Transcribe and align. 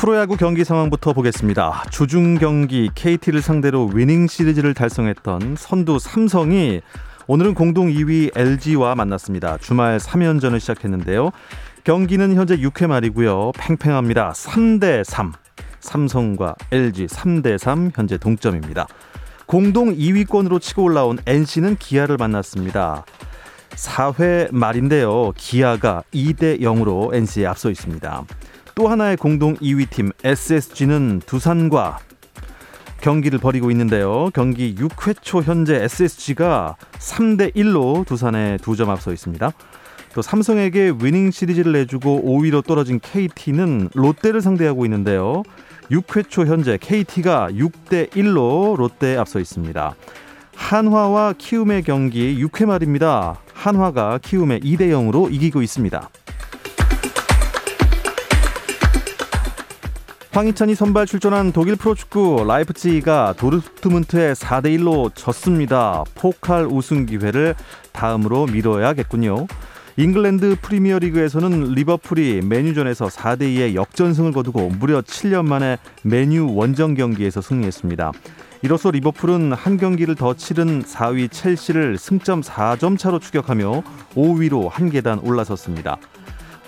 프로야구 0.00 0.38
경기 0.38 0.64
상황부터 0.64 1.12
보겠습니다. 1.12 1.84
주중 1.90 2.36
경기 2.36 2.88
KT를 2.94 3.42
상대로 3.42 3.84
위닝 3.92 4.28
시리즈를 4.28 4.72
달성했던 4.72 5.56
선두 5.58 5.98
삼성이 5.98 6.80
오늘은 7.26 7.52
공동 7.52 7.88
2위 7.88 8.30
LG와 8.34 8.94
만났습니다. 8.94 9.58
주말 9.58 9.98
3연전을 9.98 10.58
시작했는데요. 10.58 11.32
경기는 11.84 12.34
현재 12.34 12.56
6회 12.56 12.86
말이고요. 12.86 13.52
팽팽합니다. 13.58 14.32
3대 14.32 15.04
3. 15.04 15.34
삼성과 15.80 16.54
LG 16.72 17.04
3대 17.04 17.58
3 17.58 17.90
현재 17.94 18.16
동점입니다. 18.16 18.86
공동 19.44 19.94
2위권으로 19.94 20.62
치고 20.62 20.82
올라온 20.82 21.18
NC는 21.26 21.76
기아를 21.76 22.16
만났습니다. 22.16 23.04
4회 23.72 24.48
말인데요. 24.50 25.32
기아가 25.36 26.02
2대 26.14 26.62
0으로 26.62 27.14
NC에 27.14 27.46
앞서 27.46 27.70
있습니다. 27.70 28.24
또 28.74 28.88
하나의 28.88 29.16
공동 29.16 29.56
2위 29.56 29.88
팀 29.90 30.10
SSG는 30.24 31.20
두산과 31.26 31.98
경기를 33.00 33.38
벌이고 33.38 33.70
있는데요. 33.70 34.30
경기 34.34 34.74
6회 34.74 35.16
초 35.22 35.42
현재 35.42 35.76
SSG가 35.76 36.76
3대 36.98 37.54
1로 37.54 38.06
두산에 38.06 38.58
두점 38.58 38.90
앞서 38.90 39.12
있습니다. 39.12 39.50
또 40.14 40.22
삼성에게 40.22 40.94
위닝 41.00 41.30
시리즈를 41.30 41.72
내주고 41.72 42.22
5위로 42.24 42.64
떨어진 42.64 43.00
KT는 43.00 43.90
롯데를 43.94 44.40
상대하고 44.40 44.84
있는데요. 44.86 45.42
6회 45.90 46.28
초 46.28 46.44
현재 46.44 46.78
KT가 46.80 47.48
6대 47.52 48.10
1로 48.10 48.76
롯데에 48.76 49.16
앞서 49.16 49.40
있습니다. 49.40 49.94
한화와 50.54 51.34
키움의 51.38 51.82
경기 51.84 52.36
6회 52.44 52.66
말입니다. 52.66 53.40
한화가 53.54 54.18
키움에 54.18 54.60
2대 54.60 54.90
0으로 54.90 55.32
이기고 55.32 55.62
있습니다. 55.62 56.10
황희찬이 60.32 60.76
선발 60.76 61.06
출전한 61.06 61.50
독일 61.50 61.74
프로축구 61.74 62.44
라이프치히가 62.46 63.34
도르트문트에 63.36 64.34
4대 64.34 64.66
1로 64.78 65.10
졌습니다. 65.16 66.04
포칼 66.14 66.66
우승 66.66 67.04
기회를 67.04 67.56
다음으로 67.90 68.46
미뤄야겠군요. 68.46 69.48
잉글랜드 69.96 70.56
프리미어리그에서는 70.62 71.72
리버풀이 71.72 72.42
맨유전에서 72.44 73.06
4대 73.06 73.40
2의 73.40 73.74
역전승을 73.74 74.30
거두고 74.30 74.68
무려 74.68 75.02
7년 75.02 75.46
만에 75.46 75.78
맨유 76.04 76.54
원정 76.54 76.94
경기에서 76.94 77.40
승리했습니다. 77.40 78.12
이로써 78.62 78.92
리버풀은 78.92 79.52
한 79.52 79.78
경기를 79.78 80.14
더 80.14 80.34
치른 80.34 80.84
4위 80.84 81.32
첼시를 81.32 81.98
승점 81.98 82.42
4점 82.42 82.96
차로 82.96 83.18
추격하며 83.18 83.82
5위로 84.14 84.70
한 84.70 84.90
계단 84.90 85.18
올라섰습니다. 85.18 85.98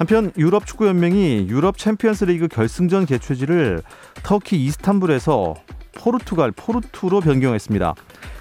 한편 0.02 0.32
유럽 0.36 0.66
축구 0.66 0.88
연맹이 0.88 1.46
유럽 1.48 1.78
챔피언스 1.78 2.24
리그 2.24 2.48
결승전 2.48 3.06
개최지를 3.06 3.84
터키 4.24 4.64
이스탄불에서 4.64 5.54
포르투갈 5.92 6.50
포르투로 6.50 7.20
변경했습니다. 7.20 7.94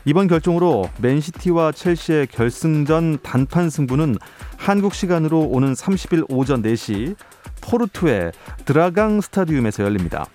이번 0.05 0.27
결정으로 0.27 0.89
맨시티와 0.99 1.73
첼시의 1.73 2.25
결승전 2.31 3.19
단판 3.22 3.69
승부는 3.69 4.17
한국 4.57 4.95
시간으로 4.95 5.41
오는 5.41 5.73
30일 5.73 6.25
오전 6.29 6.63
4시 6.63 7.16
포르투의 7.61 8.31
드라강 8.66 9.22
스타디움에서 9.22 9.83
열립니다. 9.83 10.25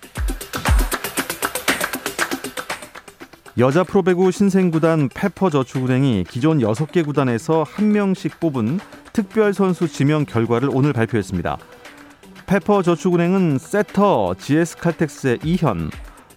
여자 3.57 3.83
프로배구 3.83 4.31
신생구단 4.31 5.09
페퍼저축은행이 5.13 6.23
기존 6.29 6.59
6개 6.59 7.03
구단에서 7.03 7.65
한 7.67 7.91
명씩 7.91 8.39
뽑은 8.39 8.79
특별 9.17 9.51
선수 9.51 9.87
지명 9.87 10.25
결과를 10.25 10.69
오늘 10.71 10.93
발표했습니다. 10.93 11.57
페퍼저축은행은 12.45 13.57
세터 13.57 14.35
GS칼텍스의 14.35 15.39
이현, 15.43 15.89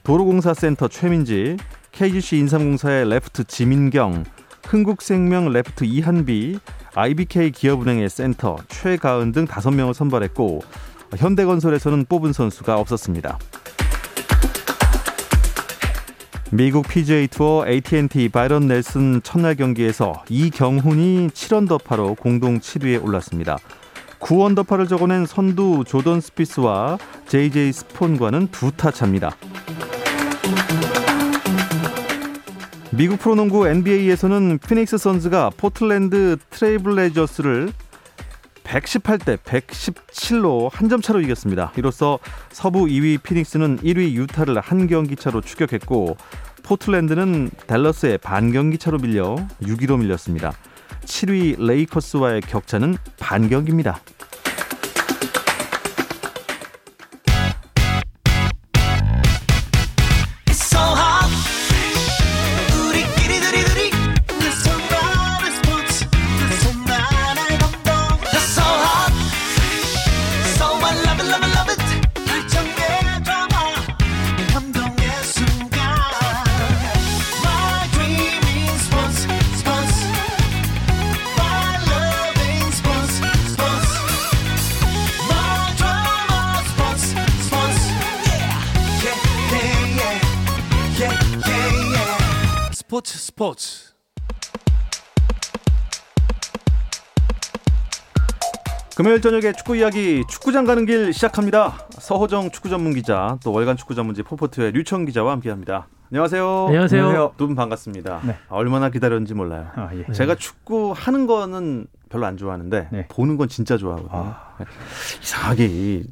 도로공사센터 0.02 0.88
최민지, 0.88 1.58
KGC 1.92 2.38
인삼공사의 2.38 3.10
레프트 3.10 3.44
지민경, 3.44 4.24
흥국생명 4.64 5.52
레프트 5.52 5.84
이한비, 5.84 6.58
IBK 6.94 7.50
기업은행의 7.50 8.08
센터 8.08 8.56
최가은 8.68 9.32
등 9.32 9.44
5명을 9.44 9.92
선발했고 9.92 10.62
현대건설에서는 11.18 12.06
뽑은 12.08 12.32
선수가 12.32 12.78
없었습니다. 12.78 13.38
미국 16.52 16.88
PGA 16.88 17.28
투어 17.28 17.64
AT&T 17.66 18.28
바이런 18.28 18.66
넬슨 18.66 19.22
첫날 19.22 19.54
경기에서 19.54 20.24
이경훈이 20.28 21.28
7언더파로 21.28 22.18
공동 22.18 22.58
7위에 22.58 23.02
올랐습니다. 23.04 23.56
9언더파를 24.18 24.88
적어낸 24.88 25.26
선두 25.26 25.84
조던 25.86 26.20
스피스와 26.20 26.98
JJ 27.28 27.72
스펀과는 27.72 28.48
두 28.48 28.72
타 28.72 28.90
차입니다. 28.90 29.36
미국 32.90 33.20
프로농구 33.20 33.68
NBA에서는 33.68 34.58
피닉스 34.58 34.98
선즈가 34.98 35.50
포틀랜드 35.56 36.36
트레일블레이저스를 36.50 37.72
118대 38.70 39.36
117로 39.38 40.70
한 40.72 40.88
점 40.88 41.00
차로 41.00 41.20
이겼습니다. 41.20 41.72
이로써 41.76 42.18
서부 42.50 42.86
2위 42.86 43.22
피닉스는 43.22 43.78
1위 43.78 44.12
유타를 44.14 44.58
한 44.60 44.86
경기 44.88 45.14
차로 45.16 45.40
추격했고 45.40 46.16
포틀랜드는 46.64 47.50
댈러스의 47.66 48.18
반 48.18 48.52
경기 48.52 48.78
차로 48.78 48.98
밀려 48.98 49.36
6위로 49.62 49.98
밀렸습니다. 49.98 50.52
7위 51.04 51.64
레이커스와의 51.64 52.40
격차는 52.42 52.96
반 53.18 53.48
경기입니다. 53.48 54.00
금요일 99.20 99.40
저녁에 99.42 99.52
축구 99.52 99.76
이야기 99.76 100.24
축구장 100.28 100.64
가는 100.64 100.86
길 100.86 101.12
시작합니다. 101.12 101.86
서호정 101.90 102.50
축구 102.50 102.68
전문 102.70 102.94
기자 102.94 103.38
또 103.44 103.52
월간 103.52 103.76
축구 103.76 103.94
전문지 103.94 104.22
포포트의 104.22 104.72
류청 104.72 105.04
기자와 105.04 105.32
함께합니다. 105.32 105.88
안녕하세요. 106.10 106.66
안녕하세요. 106.68 107.34
두 107.36 107.46
분 107.46 107.54
반갑습니다. 107.54 108.20
네. 108.24 108.36
얼마나 108.48 108.88
기다렸는지 108.88 109.34
몰라요. 109.34 109.68
아, 109.74 109.90
예. 109.94 110.10
제가 110.12 110.36
축구 110.36 110.92
하는 110.96 111.26
거는 111.26 111.86
별로 112.08 112.24
안 112.26 112.36
좋아하는데 112.38 112.88
네. 112.90 113.06
보는 113.08 113.36
건 113.36 113.48
진짜 113.48 113.76
좋아하거든요. 113.76 114.10
아. 114.18 114.56
이상하게 115.22 116.04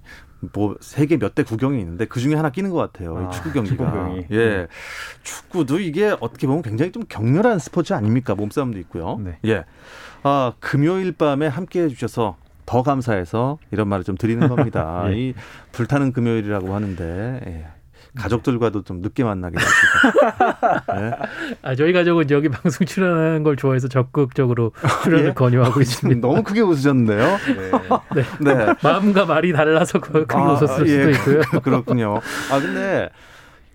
뭐 0.52 0.76
세계 0.80 1.16
몇 1.16 1.34
대 1.34 1.42
구경이 1.44 1.78
있는데 1.80 2.04
그 2.04 2.20
중에 2.20 2.34
하나 2.34 2.50
끼는 2.50 2.68
것 2.70 2.76
같아요. 2.76 3.16
아, 3.28 3.30
축구 3.30 3.52
경기가. 3.52 4.12
예, 4.30 4.36
네. 4.36 4.66
축구도 5.22 5.80
이게 5.80 6.14
어떻게 6.20 6.46
보면 6.46 6.62
굉장히 6.62 6.92
좀 6.92 7.04
격렬한 7.08 7.58
스포츠 7.58 7.94
아닙니까? 7.94 8.34
몸싸움도 8.34 8.78
있고요. 8.80 9.18
네. 9.24 9.38
예. 9.46 9.64
아 10.24 10.52
금요일 10.60 11.12
밤에 11.12 11.46
함께 11.46 11.82
해 11.84 11.88
주셔서 11.88 12.36
더 12.68 12.82
감사해서 12.82 13.58
이런 13.70 13.88
말을 13.88 14.04
좀 14.04 14.16
드리는 14.18 14.46
겁니다. 14.48 15.04
예. 15.08 15.16
이 15.16 15.34
불타는 15.72 16.12
금요일이라고 16.12 16.74
하는데 16.74 17.40
예. 17.46 17.66
가족들과도 18.14 18.82
좀 18.82 19.00
늦게 19.00 19.24
만나게 19.24 19.56
되시고. 19.56 20.98
네. 20.98 21.12
아, 21.62 21.74
저희 21.74 21.92
가족은 21.92 22.30
여기 22.30 22.48
방송 22.48 22.86
출연하는 22.86 23.42
걸 23.42 23.56
좋아해서 23.56 23.88
적극적으로 23.88 24.72
출연을 25.02 25.28
예? 25.28 25.32
권유하고 25.32 25.80
있습니다. 25.80 26.26
너무 26.26 26.42
크게 26.42 26.60
웃으셨는데요. 26.60 27.38
네. 27.56 27.70
네. 28.14 28.54
네. 28.54 28.74
마음과 28.82 29.24
말이 29.26 29.52
달라서 29.52 30.00
크게 30.00 30.36
아, 30.36 30.52
웃었을 30.52 30.88
예, 30.88 31.12
수도 31.12 31.32
있고요. 31.32 31.60
그렇군요. 31.62 32.20
아 32.50 32.60
근데 32.60 33.08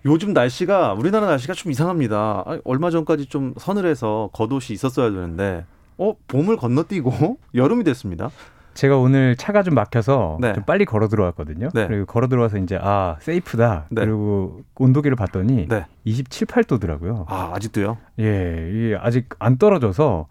요즘 0.04 0.32
날씨가 0.32 0.92
우리나라 0.94 1.26
날씨가 1.26 1.54
좀 1.54 1.72
이상합니다. 1.72 2.44
얼마 2.64 2.90
전까지 2.90 3.26
좀 3.26 3.54
서늘해서 3.56 4.30
겉옷이 4.32 4.66
있었어야 4.70 5.10
되는데 5.10 5.64
어 5.96 6.14
봄을 6.28 6.56
건너뛰고 6.58 7.38
여름이 7.54 7.84
됐습니다. 7.84 8.30
제가 8.74 8.98
오늘 8.98 9.36
차가 9.36 9.62
좀 9.62 9.74
막혀서 9.74 10.38
네. 10.40 10.52
좀 10.52 10.64
빨리 10.64 10.84
걸어 10.84 11.08
들어왔거든요. 11.08 11.68
네. 11.72 11.86
그리고 11.86 12.06
걸어 12.06 12.28
들어와서 12.28 12.58
이제 12.58 12.78
아 12.80 13.16
세이프다. 13.20 13.86
네. 13.90 14.04
그리고 14.04 14.62
온도계를 14.74 15.16
봤더니 15.16 15.68
네. 15.68 15.86
27, 16.04 16.46
8도더라고요. 16.46 17.24
아 17.28 17.52
아직도요? 17.54 17.96
예, 18.18 18.96
아직 19.00 19.28
안 19.38 19.56
떨어져서 19.58 20.26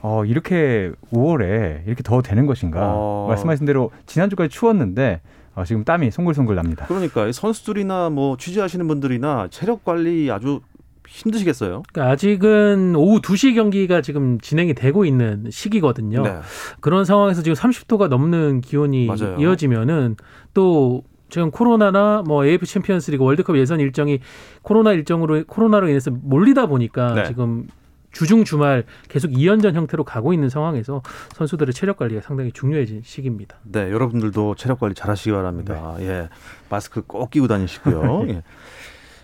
어 0.00 0.24
이렇게 0.24 0.92
5월에 1.12 1.86
이렇게 1.86 2.02
더 2.02 2.22
되는 2.22 2.46
것인가? 2.46 2.92
어... 2.94 3.26
말씀하신 3.28 3.66
대로 3.66 3.90
지난주까지 4.06 4.48
추웠는데 4.48 5.20
어, 5.58 5.64
지금 5.64 5.82
땀이 5.82 6.12
송글송글 6.12 6.54
납니다. 6.54 6.84
그러니까 6.86 7.32
선수들이나 7.32 8.10
뭐 8.10 8.36
취재하시는 8.36 8.86
분들이나 8.86 9.48
체력 9.50 9.84
관리 9.84 10.30
아주 10.30 10.60
힘드시겠어요? 11.08 11.82
그러니까 11.92 12.12
아직은 12.12 12.94
오후 12.96 13.20
2시 13.20 13.54
경기가 13.54 14.00
지금 14.00 14.38
진행이 14.40 14.74
되고 14.74 15.04
있는 15.04 15.46
시기거든요. 15.50 16.22
네. 16.22 16.38
그런 16.80 17.04
상황에서 17.04 17.42
지금 17.42 17.54
30도가 17.54 18.08
넘는 18.08 18.60
기온이 18.60 19.06
맞아요. 19.06 19.36
이어지면은 19.38 20.16
또 20.54 21.02
지금 21.28 21.50
코로나나 21.50 22.22
뭐 22.26 22.44
AF 22.44 22.66
챔피언스리그 22.66 23.24
월드컵 23.24 23.58
예선 23.58 23.80
일정이 23.80 24.20
코로나 24.62 24.92
일정으로 24.92 25.44
코로나로 25.46 25.88
인해서 25.88 26.10
몰리다 26.10 26.66
보니까 26.66 27.14
네. 27.14 27.24
지금 27.24 27.66
주중 28.10 28.44
주말 28.44 28.84
계속 29.08 29.30
2연전 29.30 29.74
형태로 29.74 30.04
가고 30.04 30.32
있는 30.32 30.48
상황에서 30.48 31.02
선수들의 31.34 31.74
체력 31.74 31.98
관리가 31.98 32.22
상당히 32.22 32.52
중요해진 32.52 33.02
시기입니다. 33.04 33.56
네, 33.64 33.90
여러분들도 33.90 34.54
체력 34.54 34.80
관리 34.80 34.94
잘 34.94 35.10
하시기 35.10 35.30
바랍니다. 35.30 35.94
네. 35.98 36.08
예, 36.08 36.28
마스크 36.70 37.02
꼭 37.02 37.30
끼고 37.30 37.48
다니시고요. 37.48 38.28
예. 38.32 38.42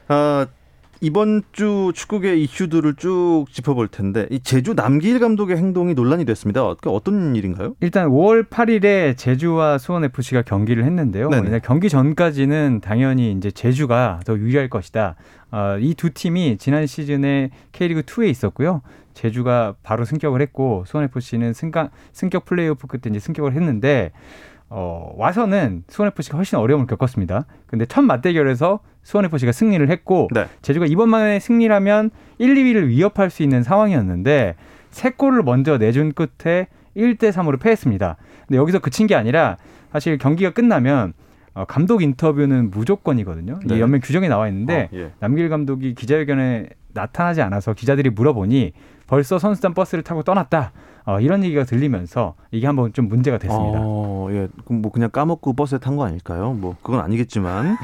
아, 0.08 0.46
이번 1.00 1.42
주 1.52 1.92
축구계 1.94 2.36
이슈들을 2.36 2.94
쭉 2.94 3.46
짚어볼 3.50 3.88
텐데 3.88 4.26
이 4.30 4.40
제주 4.40 4.74
남길 4.74 5.18
감독의 5.20 5.56
행동이 5.56 5.94
논란이 5.94 6.24
됐습니다. 6.24 6.64
어떤 6.64 7.36
일인가요? 7.36 7.74
일단 7.80 8.08
5월 8.08 8.48
8일에 8.48 9.16
제주와 9.16 9.78
수원 9.78 10.04
FC가 10.04 10.42
경기를 10.42 10.84
했는데요. 10.84 11.30
경기 11.62 11.88
전까지는 11.88 12.80
당연히 12.82 13.32
이제 13.32 13.50
제주가 13.50 14.20
더 14.24 14.36
유리할 14.38 14.68
것이다. 14.68 15.16
어, 15.50 15.76
이두 15.78 16.10
팀이 16.10 16.56
지난 16.58 16.86
시즌에 16.86 17.50
K리그 17.72 18.02
2에 18.02 18.28
있었고요. 18.28 18.82
제주가 19.14 19.74
바로 19.82 20.04
승격을 20.04 20.42
했고 20.42 20.84
수원 20.86 21.04
FC는 21.04 21.52
승강, 21.52 21.90
승격 22.12 22.44
플레이오프 22.44 22.86
끝에 22.88 23.02
이제 23.10 23.20
승격을 23.20 23.54
했는데 23.54 24.10
어, 24.76 25.12
와서는 25.16 25.84
수원FC가 25.86 26.36
훨씬 26.36 26.58
어려움을 26.58 26.88
겪었습니다. 26.88 27.46
근데 27.68 27.86
첫 27.86 28.02
맞대결에서 28.02 28.80
수원FC가 29.04 29.52
승리를 29.52 29.88
했고 29.88 30.28
네. 30.34 30.46
제주가 30.62 30.86
이번만에 30.86 31.38
승리라면 31.38 32.10
1, 32.38 32.54
2위를 32.56 32.88
위협할 32.88 33.30
수 33.30 33.44
있는 33.44 33.62
상황이었는데 33.62 34.56
세 34.90 35.10
골을 35.10 35.44
먼저 35.44 35.78
내준 35.78 36.12
끝에 36.12 36.66
1대 36.96 37.30
3으로 37.30 37.60
패했습니다. 37.60 38.16
근데 38.48 38.58
여기서 38.58 38.80
그친 38.80 39.06
게 39.06 39.14
아니라 39.14 39.58
사실 39.92 40.18
경기가 40.18 40.50
끝나면 40.50 41.12
어, 41.52 41.64
감독 41.66 42.02
인터뷰는 42.02 42.72
무조건이거든요. 42.72 43.60
네. 43.64 43.76
이 43.76 43.80
연맹 43.80 44.00
규정에 44.02 44.26
나와 44.26 44.48
있는데 44.48 44.88
어, 44.92 44.96
예. 44.96 45.12
남길 45.20 45.48
감독이 45.50 45.94
기자회견에 45.94 46.68
나타나지 46.94 47.42
않아서 47.42 47.74
기자들이 47.74 48.10
물어보니 48.10 48.72
벌써 49.06 49.38
선수단 49.38 49.74
버스를 49.74 50.02
타고 50.02 50.22
떠났다. 50.22 50.72
어, 51.06 51.20
이런 51.20 51.44
얘기가 51.44 51.64
들리면서 51.64 52.34
이게 52.50 52.66
한번 52.66 52.92
좀 52.94 53.08
문제가 53.08 53.36
됐습니다. 53.36 53.78
어, 53.82 54.28
예. 54.30 54.48
그럼 54.64 54.80
뭐 54.80 54.90
그냥 54.90 55.10
까먹고 55.10 55.52
버스에 55.52 55.78
탄 55.78 55.96
거 55.96 56.06
아닐까요? 56.06 56.54
뭐 56.54 56.76
그건 56.82 57.00
아니겠지만 57.00 57.76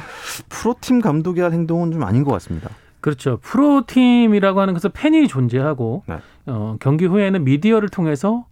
프로팀 0.48 1.00
감독이 1.02 1.40
할 1.42 1.52
행동은 1.52 1.92
좀 1.92 2.02
아닌 2.04 2.24
것 2.24 2.32
같습니다. 2.32 2.70
그렇죠. 3.00 3.38
프로팀이라고 3.42 4.60
하는 4.60 4.72
것은 4.74 4.90
팬이 4.92 5.28
존재하고 5.28 6.02
네. 6.06 6.18
어, 6.46 6.76
경기 6.80 7.04
후에는 7.04 7.44
미디어를 7.44 7.90
통해서 7.90 8.46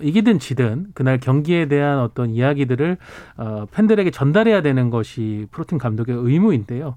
이기든 0.00 0.38
지든 0.38 0.88
그날 0.94 1.18
경기에 1.18 1.66
대한 1.66 1.98
어떤 1.98 2.30
이야기들을 2.30 2.96
어, 3.38 3.66
팬들에게 3.72 4.10
전달해야 4.10 4.62
되는 4.62 4.90
것이 4.90 5.46
프로팀 5.50 5.78
감독의 5.78 6.14
의무인데요. 6.16 6.96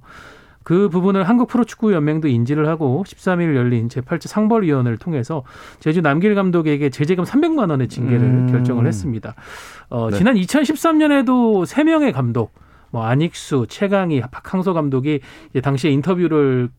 그 0.63 0.89
부분을 0.89 1.23
한국 1.23 1.47
프로축구연맹도 1.49 2.27
인지를 2.27 2.67
하고 2.67 3.03
13일 3.07 3.55
열린 3.55 3.87
제8차 3.89 4.27
상벌위원회를 4.27 4.97
통해서 4.97 5.43
제주 5.79 6.01
남길 6.01 6.35
감독에게 6.35 6.89
제재금 6.89 7.23
300만 7.23 7.69
원의 7.69 7.87
징계를 7.87 8.21
음. 8.21 8.51
결정을 8.51 8.87
했습니다. 8.87 9.35
어, 9.89 10.09
네. 10.09 10.17
지난 10.17 10.35
2013년에도 10.35 11.65
3명의 11.65 12.13
감독, 12.13 12.53
뭐 12.91 13.03
안익수, 13.05 13.67
최강희, 13.69 14.21
박항서 14.31 14.73
감독이 14.73 15.19
당시에 15.61 15.91
인터뷰를 15.91 16.69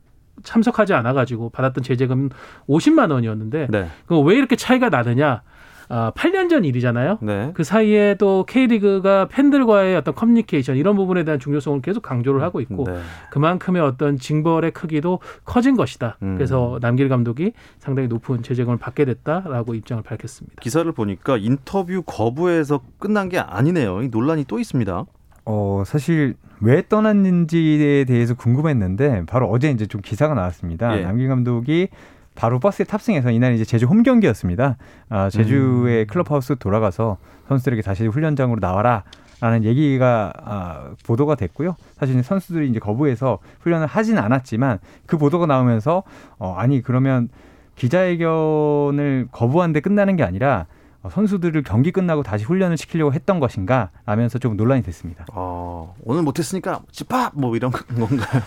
참석하지 0.43 0.95
않아 0.95 1.13
가지고 1.13 1.51
받았던 1.51 1.85
제재금 1.85 2.31
50만 2.69 3.11
원이었는데 3.11 3.69
네. 3.71 3.89
그왜 4.07 4.37
이렇게 4.37 4.57
차이가 4.57 4.89
나느냐? 4.89 5.43
아, 5.89 6.13
8년 6.15 6.49
전 6.49 6.65
일이잖아요. 6.65 7.19
네. 7.23 7.51
그 7.55 7.65
사이에 7.65 8.17
또 8.19 8.45
K리그가 8.47 9.29
팬들과의 9.29 9.97
어떤 9.97 10.15
커뮤니케이션 10.15 10.77
이런 10.77 10.97
부분에 10.97 11.25
대한 11.25 11.39
중요성을 11.41 11.81
계속 11.83 12.03
강조를 12.03 12.43
하고 12.43 12.61
있고 12.61 12.85
네. 12.87 12.99
그만큼의 13.31 13.83
어떤 13.83 14.19
징벌의 14.19 14.73
크기도 14.73 15.21
커진 15.45 15.77
것이다. 15.77 16.19
음. 16.23 16.35
그래서 16.37 16.79
남길 16.81 17.09
감독이 17.09 17.53
상당히 17.79 18.09
높은 18.09 18.43
제재금을 18.43 18.79
받게 18.79 19.05
됐다라고 19.05 19.75
입장을 19.75 20.03
밝혔습니다. 20.03 20.57
기사를 20.61 20.91
보니까 20.93 21.37
인터뷰 21.37 22.03
거부에서 22.05 22.81
끝난 22.99 23.29
게 23.29 23.39
아니네요. 23.39 24.03
논란이 24.11 24.45
또 24.45 24.59
있습니다. 24.59 25.05
어, 25.47 25.83
사실 25.87 26.35
왜 26.61 26.83
떠났는지에 26.89 28.05
대해서 28.05 28.35
궁금했는데 28.35 29.25
바로 29.27 29.49
어제 29.49 29.71
이제 29.71 29.87
좀 29.87 30.01
기사가 30.01 30.35
나왔습니다. 30.35 30.99
예. 30.99 31.03
남길 31.03 31.29
감독이 31.29 31.89
바로 32.35 32.59
버스에 32.59 32.85
탑승해서 32.85 33.31
이날 33.31 33.55
이제 33.55 33.65
제주 33.65 33.87
홈 33.87 34.03
경기였습니다. 34.03 34.77
아, 35.09 35.31
제주의 35.31 36.03
음. 36.03 36.07
클럽하우스 36.07 36.57
돌아가서 36.57 37.19
선수들에게 37.49 37.83
다시 37.83 38.07
훈련장으로 38.07 38.61
나와라. 38.61 39.05
라는 39.41 39.65
얘기가 39.65 40.33
아, 40.43 40.91
보도가 41.05 41.35
됐고요. 41.35 41.77
사실 41.99 42.23
선수들이 42.23 42.71
이제 42.71 42.79
거부해서 42.79 43.41
훈련을 43.61 43.87
하진 43.87 44.17
않았지만 44.17 44.79
그 45.05 45.19
보도가 45.19 45.45
나오면서 45.45 46.03
어, 46.39 46.55
아니 46.57 46.81
그러면 46.81 47.29
기자회견을 47.75 49.29
거부한 49.33 49.73
데 49.73 49.81
끝나는 49.81 50.17
게 50.17 50.23
아니라 50.23 50.65
어, 50.65 50.84
선수들을 51.11 51.63
경기 51.63 51.91
끝나고 51.93 52.23
다시 52.23 52.45
훈련을 52.45 52.77
시키려고 52.77 53.13
했던 53.13 53.41
것인가 53.41 53.91
라면서 54.07 54.39
좀 54.39 54.57
논란이 54.57 54.83
됐습니다. 54.83 55.27
어, 55.33 55.95
오늘 56.05 56.23
못했으니까 56.23 56.81
집합 56.91 57.33
뭐 57.35 57.55
이런 57.57 57.71
건가요? 57.73 58.43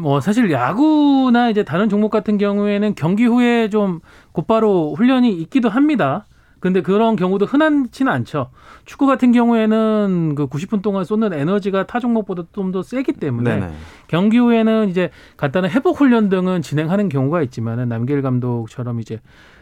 뭐 0.00 0.20
사실 0.20 0.50
야구나 0.50 1.50
이제 1.50 1.64
다른 1.64 1.88
종목 1.88 2.10
같은 2.10 2.38
경우에는 2.38 2.94
경기 2.94 3.24
후에 3.24 3.68
좀 3.70 4.00
곧바로 4.32 4.94
훈련이 4.94 5.32
있기도 5.42 5.68
합니다. 5.68 6.26
근데 6.60 6.80
그런 6.82 7.14
경우도 7.14 7.46
흔한지는 7.46 8.10
않죠. 8.12 8.50
축구 8.84 9.06
같은 9.06 9.30
경우에는 9.30 10.34
그 10.34 10.48
90분 10.48 10.82
동안 10.82 11.04
쏟는 11.04 11.32
에너지가 11.32 11.86
타 11.86 12.00
종목보다 12.00 12.44
좀 12.52 12.72
더 12.72 12.82
세기 12.82 13.12
때문에 13.12 13.60
네네. 13.60 13.72
경기 14.08 14.38
후에는 14.38 14.88
이제 14.88 15.10
간단한 15.36 15.70
회복 15.70 16.00
훈련 16.00 16.28
등은 16.28 16.62
진행하는 16.62 17.08
경우가 17.08 17.42
있지만은 17.42 17.88
남길 17.88 18.22
감독처럼 18.22 18.98
이제 18.98 19.20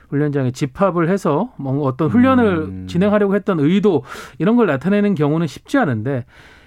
훈련장에 0.08 0.50
집합을 0.50 1.08
해서 1.08 1.52
뭔가 1.56 1.84
어떤 1.84 2.08
훈련을 2.08 2.56
음. 2.58 2.86
진행하려고 2.86 3.34
했던 3.34 3.60
의도 3.60 4.04
이런 4.38 4.56
걸 4.56 4.66
나타내는 4.66 5.14
경우는 5.14 5.46
쉽지 5.46 5.78
않은데 5.78 6.24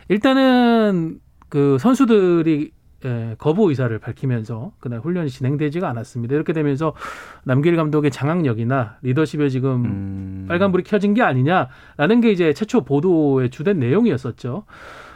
일단은 0.07 1.19
그 1.49 1.77
선수들이 1.79 2.71
예, 3.05 3.35
거부 3.37 3.69
의사를 3.69 3.97
밝히면서 3.97 4.73
그날 4.79 4.99
훈련이 4.99 5.29
진행되지가 5.29 5.87
않았습니다. 5.89 6.35
이렇게 6.35 6.51
되면서 6.51 6.93
남길 7.45 7.77
감독의 7.77 8.11
장악력이나 8.11 8.97
리더십에 9.01 9.47
지금 9.47 9.85
음. 9.85 10.45
빨간불이 10.49 10.83
켜진 10.83 11.13
게 11.13 11.21
아니냐라는 11.21 12.19
게 12.21 12.31
이제 12.31 12.51
최초 12.51 12.81
보도의 12.81 13.51
주된 13.51 13.79
내용이었었죠. 13.79 14.65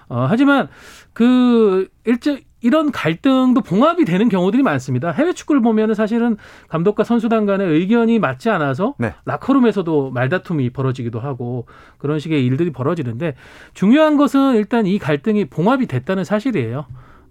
어, 0.08 0.26
하지만 0.30 0.70
그 1.12 1.90
일제 2.06 2.44
이런 2.64 2.92
갈등도 2.92 3.62
봉합이 3.62 4.06
되는 4.06 4.30
경우들이 4.30 4.64
많습니다. 4.64 5.12
해외 5.12 5.34
축구를 5.34 5.62
보면은 5.62 5.94
사실은 5.94 6.38
감독과 6.70 7.04
선수단 7.04 7.46
간의 7.46 7.68
의견이 7.68 8.20
맞지 8.20 8.50
않아서 8.50 8.96
네. 8.98 9.14
라커룸에서도 9.26 10.12
말다툼이 10.12 10.70
벌어지기도 10.72 11.20
하고 11.20 11.68
그런 11.98 12.20
식의 12.20 12.44
일들이 12.46 12.72
벌어지는데 12.72 13.36
중요한 13.74 14.16
것은 14.18 14.56
일단 14.56 14.88
이 14.88 14.98
갈등이 14.98 15.46
봉합이 15.46 15.88
됐다는 15.88 16.24
사실이에요. 16.24 16.86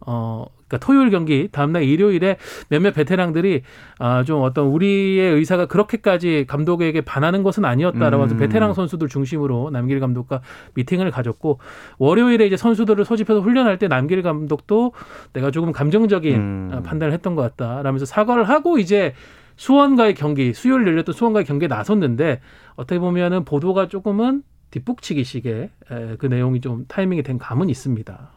어, 0.07 0.45
그러니까 0.73 0.79
토요일 0.79 1.11
경기 1.11 1.49
다음날 1.53 1.83
일요일에 1.83 2.39
몇몇 2.69 2.95
베테랑들이 2.95 3.63
아, 3.99 4.25
좀 4.25 4.43
어떤 4.43 4.67
우리의 4.69 5.35
의사가 5.35 5.67
그렇게까지 5.67 6.47
감독에게 6.49 7.03
반하는 7.03 7.43
것은 7.43 7.65
아니었다라고 7.65 8.25
해서 8.25 8.35
음. 8.35 8.39
베테랑 8.39 8.73
선수들 8.73 9.09
중심으로 9.09 9.71
남길 9.71 10.01
감독과 10.01 10.41
미팅을 10.75 11.11
가졌고 11.11 11.59
월요일에 11.99 12.47
이제 12.47 12.57
선수들을 12.57 13.05
소집해서 13.05 13.41
훈련할 13.41 13.79
때 13.79 13.87
남길 13.87 14.23
감독도 14.23 14.93
내가 15.35 15.51
조금 15.51 15.73
감정적인 15.73 16.35
음. 16.35 16.83
판단을 16.85 17.13
했던 17.13 17.35
것 17.35 17.43
같다라면서 17.43 18.07
사과를 18.07 18.45
하고 18.45 18.79
이제 18.79 19.13
수원과의 19.57 20.15
경기 20.15 20.55
수요일 20.55 20.87
열렸던 20.87 21.13
수원과의 21.13 21.45
경기에 21.45 21.69
나섰는데 21.69 22.41
어떻게 22.77 22.99
보면은 22.99 23.45
보도가 23.45 23.89
조금은 23.89 24.43
뒷북치기식의 24.71 25.71
그 26.19 26.27
내용이 26.27 26.63
좀 26.63 26.87
타이밍이 26.89 27.23
된 27.23 27.37
감은 27.37 27.69
있습니다. 27.69 28.31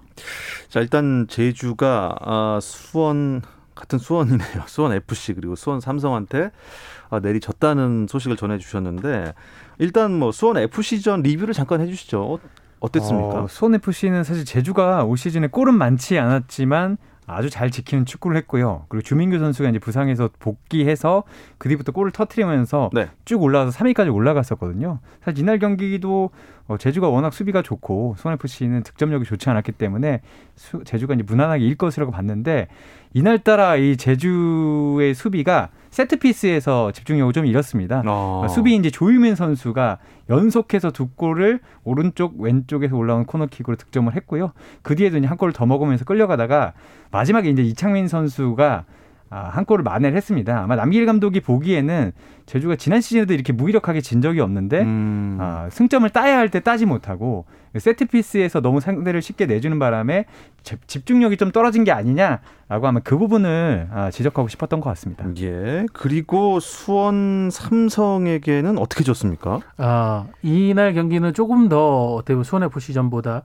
자, 0.70 0.80
일단 0.80 1.28
제주가 1.30 2.16
아, 2.22 2.60
수원 2.62 3.42
같은 3.76 4.00
수원이네요. 4.00 4.64
수원 4.68 4.94
FC 4.94 5.34
그리고 5.34 5.56
수원 5.56 5.80
삼성한테 5.80 6.52
아, 7.10 7.20
내리졌다는 7.20 8.08
소식을 8.10 8.38
전해 8.38 8.58
주셨는데 8.58 9.34
일단 9.78 10.14
뭐 10.18 10.32
수원 10.32 10.58
FC전 10.58 11.22
리뷰를 11.22 11.54
잠깐 11.54 11.82
해 11.82 11.88
주시죠. 11.88 12.40
어땠습니까? 12.80 13.44
어, 13.44 13.48
수원 13.48 13.76
FC는 13.76 14.24
사실 14.24 14.46
제주가 14.46 15.04
올 15.04 15.18
시즌에 15.18 15.48
골은 15.48 15.76
많지 15.76 16.18
않았지만 16.18 16.98
아주 17.28 17.50
잘 17.50 17.72
지키는 17.72 18.06
축구를 18.06 18.38
했고요. 18.38 18.86
그리고 18.88 19.02
주민규 19.02 19.40
선수가 19.40 19.70
이제 19.70 19.80
부상에서 19.80 20.30
복귀해서 20.40 21.24
그 21.58 21.70
뒤부터 21.70 21.92
골을 21.92 22.12
터트리면서 22.12 22.92
네. 22.94 23.10
쭉 23.26 23.42
올라와서 23.42 23.78
3위까지 23.78 24.14
올라갔었거든요. 24.14 25.00
사실 25.24 25.40
이날 25.40 25.58
경기도 25.58 26.30
어, 26.68 26.78
제주가 26.78 27.10
워낙 27.10 27.32
수비가 27.34 27.62
좋고 27.62 28.16
수원 28.18 28.34
FC는 28.34 28.84
득점력이 28.84 29.26
좋지 29.26 29.50
않았기 29.50 29.74
때문에 29.74 30.22
수, 30.56 30.84
제주가 30.84 31.14
이제 31.14 31.24
무난하게 31.24 31.64
일 31.64 31.76
것이라고 31.76 32.12
봤는데 32.12 32.68
이날따라 33.14 33.76
이 33.76 33.98
제주의 33.98 35.14
수비가 35.14 35.70
세트 35.92 36.18
피스에서 36.18 36.92
집중력을 36.92 37.32
좀 37.34 37.46
잃었습니다. 37.46 38.04
어. 38.06 38.48
수비 38.50 38.76
이제 38.76 38.90
조유민 38.90 39.36
선수가 39.36 40.00
연속해서 40.30 40.92
두 40.92 41.08
골을 41.10 41.60
오른쪽 41.84 42.40
왼쪽에서 42.40 42.98
올라온 42.98 43.26
코너킥으로 43.26 43.78
득점을 43.78 44.14
했고요. 44.14 44.52
그 44.82 44.96
뒤에도 44.96 45.18
이제 45.18 45.28
한 45.28 45.38
골을 45.38 45.54
더 45.54 45.66
먹으면서 45.66 46.04
끌려가다가 46.04 46.74
마지막에 47.12 47.50
이제 47.50 47.62
이창민 47.62 48.08
선수가 48.08 48.86
아, 49.30 49.40
한 49.40 49.66
골을 49.66 49.84
만회를 49.84 50.16
했습니다. 50.18 50.64
아마 50.64 50.76
남길 50.76 51.06
감독이 51.06 51.40
보기에는 51.40 52.12
제주가 52.46 52.76
지난 52.76 53.02
시즌에도 53.02 53.34
이렇게 53.34 53.54
무기력하게 53.54 54.02
진 54.02 54.22
적이 54.22 54.42
없는데 54.42 54.82
음. 54.82 55.38
아, 55.42 55.68
승점을 55.72 56.08
따야 56.12 56.38
할 56.38 56.50
때 56.50 56.60
따지 56.60 56.86
못하고 56.86 57.46
세트피스에서 57.76 58.62
너무 58.62 58.80
상대를 58.80 59.22
쉽게 59.22 59.46
내주는 59.48 59.78
바람에 59.80 60.26
집중력이 60.88 61.38
좀 61.38 61.52
떨어진 61.52 61.84
게 61.84 61.92
아니냐라고 61.92 62.88
하면 62.88 63.02
그 63.04 63.18
부분을 63.18 63.90
아, 63.92 64.12
지적하고 64.12 64.48
싶었던 64.48 64.80
것 64.80 64.90
같습니다. 64.92 65.26
예. 65.42 65.86
그리고 65.92 66.60
수원 66.60 67.50
삼성에게는 67.52 68.78
어떻게 68.78 69.04
졌습니까? 69.04 69.60
아 69.78 70.28
이날 70.42 70.94
경기는 70.94 71.34
조금 71.34 71.68
더 71.68 72.14
어떻게 72.14 72.34
보면 72.34 72.44
수원 72.44 72.64
FC전보다 72.64 73.42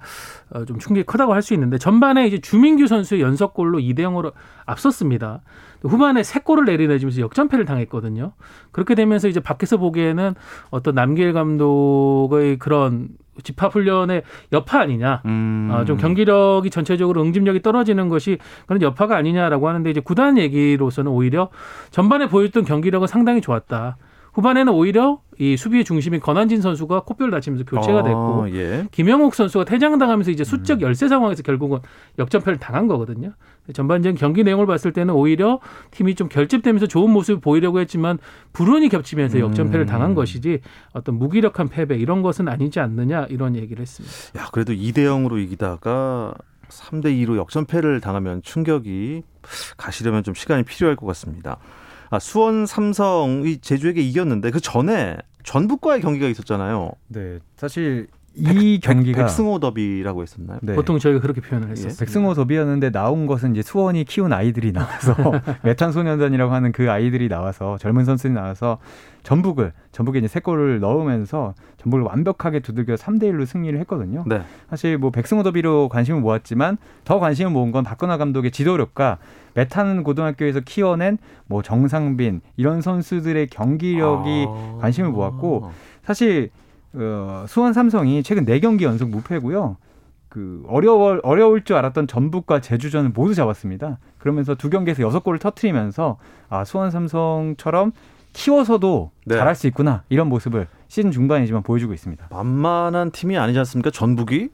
어, 0.50 0.64
좀 0.64 0.78
충격이 0.78 1.06
크다고 1.06 1.32
할 1.34 1.40
수 1.40 1.54
있는데 1.54 1.78
전반에 1.78 2.26
이제 2.26 2.38
주민규 2.38 2.86
선수의 2.86 3.22
연속골로 3.22 3.78
2대 3.78 4.00
0으로 4.00 4.32
앞섰습니다. 4.66 5.40
후반에 5.82 6.22
세 6.22 6.40
골을 6.40 6.66
내리내주면서 6.66 7.22
역전패를 7.22 7.64
당했거든요. 7.64 8.32
그렇게 8.72 8.89
되면서 8.94 9.28
이제 9.28 9.40
밖에서 9.40 9.76
보기에는 9.76 10.34
어떤 10.70 10.94
남길 10.94 11.32
감독의 11.32 12.58
그런 12.58 13.08
집합 13.42 13.74
훈련의 13.74 14.22
여파 14.52 14.80
아니냐. 14.80 15.22
음. 15.24 15.70
어, 15.72 15.84
좀 15.84 15.96
경기력이 15.96 16.70
전체적으로 16.70 17.22
응집력이 17.22 17.62
떨어지는 17.62 18.08
것이 18.08 18.38
그런 18.66 18.82
여파가 18.82 19.16
아니냐라고 19.16 19.68
하는데 19.68 19.88
이제 19.90 20.00
구단 20.00 20.38
얘기로서는 20.38 21.10
오히려 21.10 21.48
전반에 21.90 22.28
보였던 22.28 22.64
경기력은 22.64 23.06
상당히 23.06 23.40
좋았다. 23.40 23.96
후반에는 24.32 24.72
오히려 24.72 25.20
이 25.38 25.56
수비의 25.56 25.84
중심인 25.84 26.20
권한진 26.20 26.60
선수가 26.60 27.00
코뼈를 27.00 27.30
다치면서 27.30 27.64
교체가 27.64 28.00
아, 28.00 28.02
됐고 28.02 28.42
아, 28.44 28.50
예. 28.50 28.86
김영욱 28.90 29.34
선수가 29.34 29.64
퇴장당하면서 29.64 30.30
이제 30.30 30.44
수적 30.44 30.78
음. 30.78 30.82
열세 30.82 31.08
상황에서 31.08 31.42
결국은 31.42 31.78
역전패를 32.18 32.58
당한 32.58 32.86
거거든요. 32.88 33.32
전반적인 33.72 34.16
경기 34.16 34.44
내용을 34.44 34.66
봤을 34.66 34.92
때는 34.92 35.14
오히려 35.14 35.60
팀이 35.92 36.14
좀 36.14 36.28
결집되면서 36.28 36.86
좋은 36.86 37.10
모습을 37.10 37.40
보이려고 37.40 37.80
했지만 37.80 38.18
불운이 38.52 38.88
겹치면서 38.90 39.40
역전패를 39.40 39.86
음. 39.86 39.88
당한 39.88 40.14
것이지 40.14 40.60
어떤 40.92 41.14
무기력한 41.16 41.68
패배 41.68 41.96
이런 41.96 42.22
것은 42.22 42.48
아니지 42.48 42.80
않느냐 42.80 43.26
이런 43.30 43.56
얘기를 43.56 43.80
했습니다. 43.80 44.40
야 44.40 44.48
그래도 44.52 44.72
2대 44.72 44.98
0으로 44.98 45.42
이기다가 45.42 46.34
3대 46.68 47.06
2로 47.06 47.36
역전패를 47.36 48.00
당하면 48.00 48.42
충격이 48.42 49.22
가시려면 49.76 50.22
좀 50.22 50.34
시간이 50.34 50.64
필요할 50.64 50.96
것 50.96 51.06
같습니다. 51.06 51.58
아, 52.10 52.18
수원 52.18 52.66
삼성이 52.66 53.58
제주에게 53.58 54.00
이겼는데 54.02 54.50
그 54.50 54.60
전에 54.60 55.16
전북과의 55.44 56.00
경기가 56.00 56.26
있었잖아요. 56.26 56.92
네, 57.08 57.38
사실 57.56 58.08
이 58.34 58.78
백, 58.80 58.80
경기가 58.80 59.22
백승호 59.22 59.58
더비라고 59.58 60.22
했었나요? 60.22 60.58
네. 60.62 60.74
보통 60.74 60.98
저희가 60.98 61.20
그렇게 61.20 61.40
표현을 61.40 61.68
예. 61.68 61.72
했었어요. 61.72 61.98
백승호 61.98 62.34
더비였는데 62.34 62.90
나온 62.90 63.26
것은 63.26 63.52
이제 63.52 63.62
수원이 63.62 64.04
키운 64.04 64.32
아이들이 64.32 64.72
나와서 64.72 65.14
메탄 65.64 65.90
소년단이라고 65.90 66.52
하는 66.52 66.70
그 66.72 66.90
아이들이 66.90 67.28
나와서 67.28 67.76
젊은 67.78 68.04
선수들이 68.04 68.32
나와서 68.32 68.78
전북을 69.24 69.72
전북에 69.90 70.20
이제 70.20 70.28
세 70.28 70.40
골을 70.40 70.80
넣으면서 70.80 71.54
전북을 71.78 72.04
완벽하게 72.04 72.60
두들겨 72.60 72.94
3대 72.94 73.24
1로 73.24 73.46
승리를 73.46 73.78
했거든요. 73.80 74.24
네. 74.26 74.42
사실 74.68 74.96
뭐 74.96 75.10
백승호 75.10 75.42
더비로 75.42 75.88
관심을 75.88 76.20
모았지만 76.20 76.78
더 77.04 77.18
관심을 77.18 77.50
모은 77.50 77.72
건 77.72 77.82
박건아 77.82 78.16
감독의 78.16 78.52
지도력과 78.52 79.18
메탄 79.54 80.04
고등학교에서 80.04 80.60
키워낸 80.60 81.18
뭐 81.46 81.62
정상빈 81.62 82.42
이런 82.56 82.80
선수들의 82.80 83.48
경기력이 83.48 84.46
아. 84.48 84.78
관심을 84.80 85.10
모았고 85.10 85.70
사실 86.04 86.50
어, 86.94 87.44
수원 87.48 87.72
삼성이 87.72 88.22
최근 88.22 88.44
4경기 88.44 88.82
연속 88.82 89.10
무패고요. 89.10 89.76
그 90.28 90.62
어려워 90.68 91.18
어려울 91.24 91.64
줄 91.64 91.76
알았던 91.76 92.06
전북과 92.06 92.60
제주전을 92.60 93.10
모두 93.10 93.34
잡았습니다. 93.34 93.98
그러면서 94.18 94.54
두 94.54 94.70
경기에서 94.70 95.02
여섯 95.02 95.24
골을 95.24 95.40
터트리면서 95.40 96.18
아 96.48 96.64
수원 96.64 96.92
삼성처럼 96.92 97.92
키워서도 98.32 99.10
네. 99.26 99.36
잘할 99.36 99.56
수 99.56 99.66
있구나 99.66 100.04
이런 100.08 100.28
모습을 100.28 100.68
시즌 100.86 101.10
중반이지만 101.10 101.64
보여주고 101.64 101.92
있습니다. 101.92 102.28
만만한 102.30 103.10
팀이 103.10 103.36
아니지 103.38 103.58
않습니까? 103.58 103.90
전북이 103.90 104.50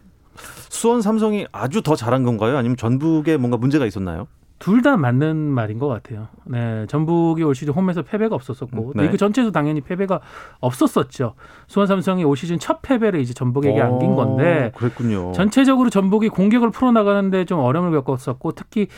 수원 0.70 1.02
삼성이 1.02 1.46
아주 1.52 1.82
더 1.82 1.94
잘한 1.94 2.22
건가요? 2.22 2.56
아니면 2.56 2.78
전북에 2.78 3.36
뭔가 3.36 3.58
문제가 3.58 3.84
있었나요? 3.84 4.28
둘 4.58 4.82
다 4.82 4.96
맞는 4.96 5.36
말인 5.36 5.78
것 5.78 5.86
같아요. 5.88 6.28
네, 6.44 6.86
전북이 6.86 7.42
올 7.42 7.54
시즌 7.54 7.74
홈에서 7.74 8.02
패배가 8.02 8.34
없었었고 8.34 8.92
네. 8.94 9.04
리그 9.04 9.16
전체에서 9.16 9.50
당연히 9.50 9.80
패배가 9.80 10.20
없었었죠. 10.60 11.34
수원 11.66 11.86
삼성이 11.86 12.24
올 12.24 12.36
시즌 12.36 12.58
첫 12.58 12.80
패배를 12.82 13.20
이제 13.20 13.34
전북에게 13.34 13.80
오, 13.80 13.84
안긴 13.84 14.14
건데 14.16 14.72
그랬군요. 14.76 15.32
전체적으로 15.32 15.90
전북이 15.90 16.28
공격을 16.30 16.70
풀어나가는데 16.70 17.44
좀 17.44 17.60
어려움을 17.60 17.90
겪었었고 18.02 18.52
특히 18.52 18.88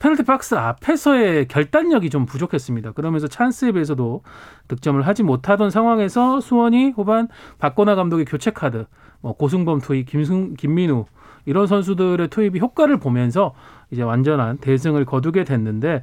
페널티 0.00 0.24
박스 0.24 0.54
앞에서의 0.56 1.48
결단력이 1.48 2.10
좀 2.10 2.26
부족했습니다. 2.26 2.92
그러면서 2.92 3.26
찬스에 3.28 3.72
비해서도 3.72 4.22
득점을 4.68 5.00
하지 5.06 5.22
못하던 5.22 5.70
상황에서 5.70 6.40
수원이 6.40 6.90
후반 6.90 7.28
박건아 7.58 7.94
감독의 7.94 8.24
교체 8.24 8.50
카드, 8.50 8.86
뭐 9.20 9.34
고승범 9.34 9.80
투입, 9.80 10.06
김승, 10.06 10.54
김민우 10.54 11.06
이런 11.46 11.66
선수들의 11.66 12.28
투입이 12.28 12.58
효과를 12.58 12.98
보면서 12.98 13.54
이제 13.94 14.02
완전한 14.02 14.58
대승을 14.58 15.04
거두게 15.04 15.44
됐는데 15.44 16.02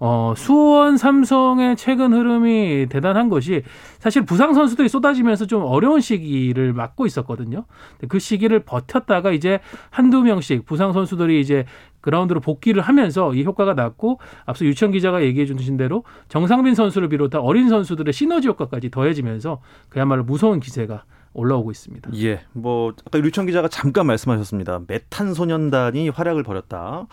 어, 0.00 0.32
수원 0.36 0.96
삼성의 0.96 1.76
최근 1.76 2.12
흐름이 2.12 2.86
대단한 2.88 3.28
것이 3.28 3.62
사실 3.98 4.24
부상 4.24 4.54
선수들이 4.54 4.88
쏟아지면서 4.88 5.46
좀 5.46 5.64
어려운 5.64 6.00
시기를 6.00 6.72
맞고 6.72 7.06
있었거든요. 7.06 7.64
그 8.08 8.20
시기를 8.20 8.60
버텼다가 8.60 9.32
이제 9.32 9.58
한두 9.90 10.22
명씩 10.22 10.66
부상 10.66 10.92
선수들이 10.92 11.40
이제 11.40 11.64
그라운드로 12.00 12.40
복귀를 12.40 12.80
하면서 12.80 13.34
이 13.34 13.44
효과가 13.44 13.74
났고 13.74 14.20
앞서 14.46 14.64
유천 14.64 14.92
기자가 14.92 15.22
얘기해 15.22 15.46
주신 15.46 15.76
대로 15.76 16.04
정상빈 16.28 16.74
선수를 16.74 17.08
비롯한 17.08 17.40
어린 17.40 17.68
선수들의 17.68 18.12
시너지 18.12 18.46
효과까지 18.48 18.90
더해지면서 18.90 19.60
그야말로 19.88 20.22
무서운 20.22 20.60
기세가 20.60 21.02
올라오고 21.38 21.70
있습니다. 21.70 22.10
예, 22.16 22.40
뭐 22.52 22.92
아까 23.06 23.18
류청 23.18 23.46
기자가 23.46 23.68
잠깐 23.68 24.06
말씀하셨습니다. 24.06 24.80
메탄 24.86 25.34
소년단이 25.34 26.08
활약을 26.10 26.42
벌였다. 26.42 27.06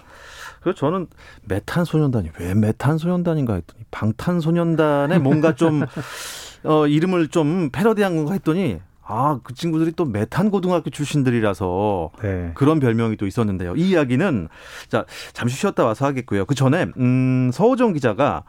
그래서 0.62 0.78
저는 0.78 1.08
메탄 1.44 1.86
소년단이 1.86 2.32
왜 2.40 2.54
메탄 2.56 2.98
소년단인가 2.98 3.54
했더니 3.54 3.84
방탄 3.92 4.40
소년단에 4.40 5.20
뭔가 5.20 5.54
좀 5.54 5.84
어, 6.64 6.88
이름을 6.88 7.28
좀 7.28 7.70
패러디한 7.72 8.16
건가 8.16 8.34
했더니 8.34 8.80
아, 9.08 9.40
그 9.44 9.54
친구들이 9.54 9.92
또 9.92 10.06
메탄 10.06 10.50
고등학교 10.50 10.90
출신들이라서 10.90 12.12
네. 12.24 12.52
그런 12.56 12.80
별명이 12.80 13.18
또 13.18 13.28
있었는데요. 13.28 13.76
이 13.76 13.90
이야기는 13.90 14.48
자, 14.90 15.06
잠시 15.34 15.56
쉬었다 15.56 15.86
와서 15.86 16.06
하겠고요. 16.06 16.46
그 16.46 16.56
전에 16.56 16.88
음, 16.98 17.52
서호정 17.54 17.94
기자가 17.94 18.44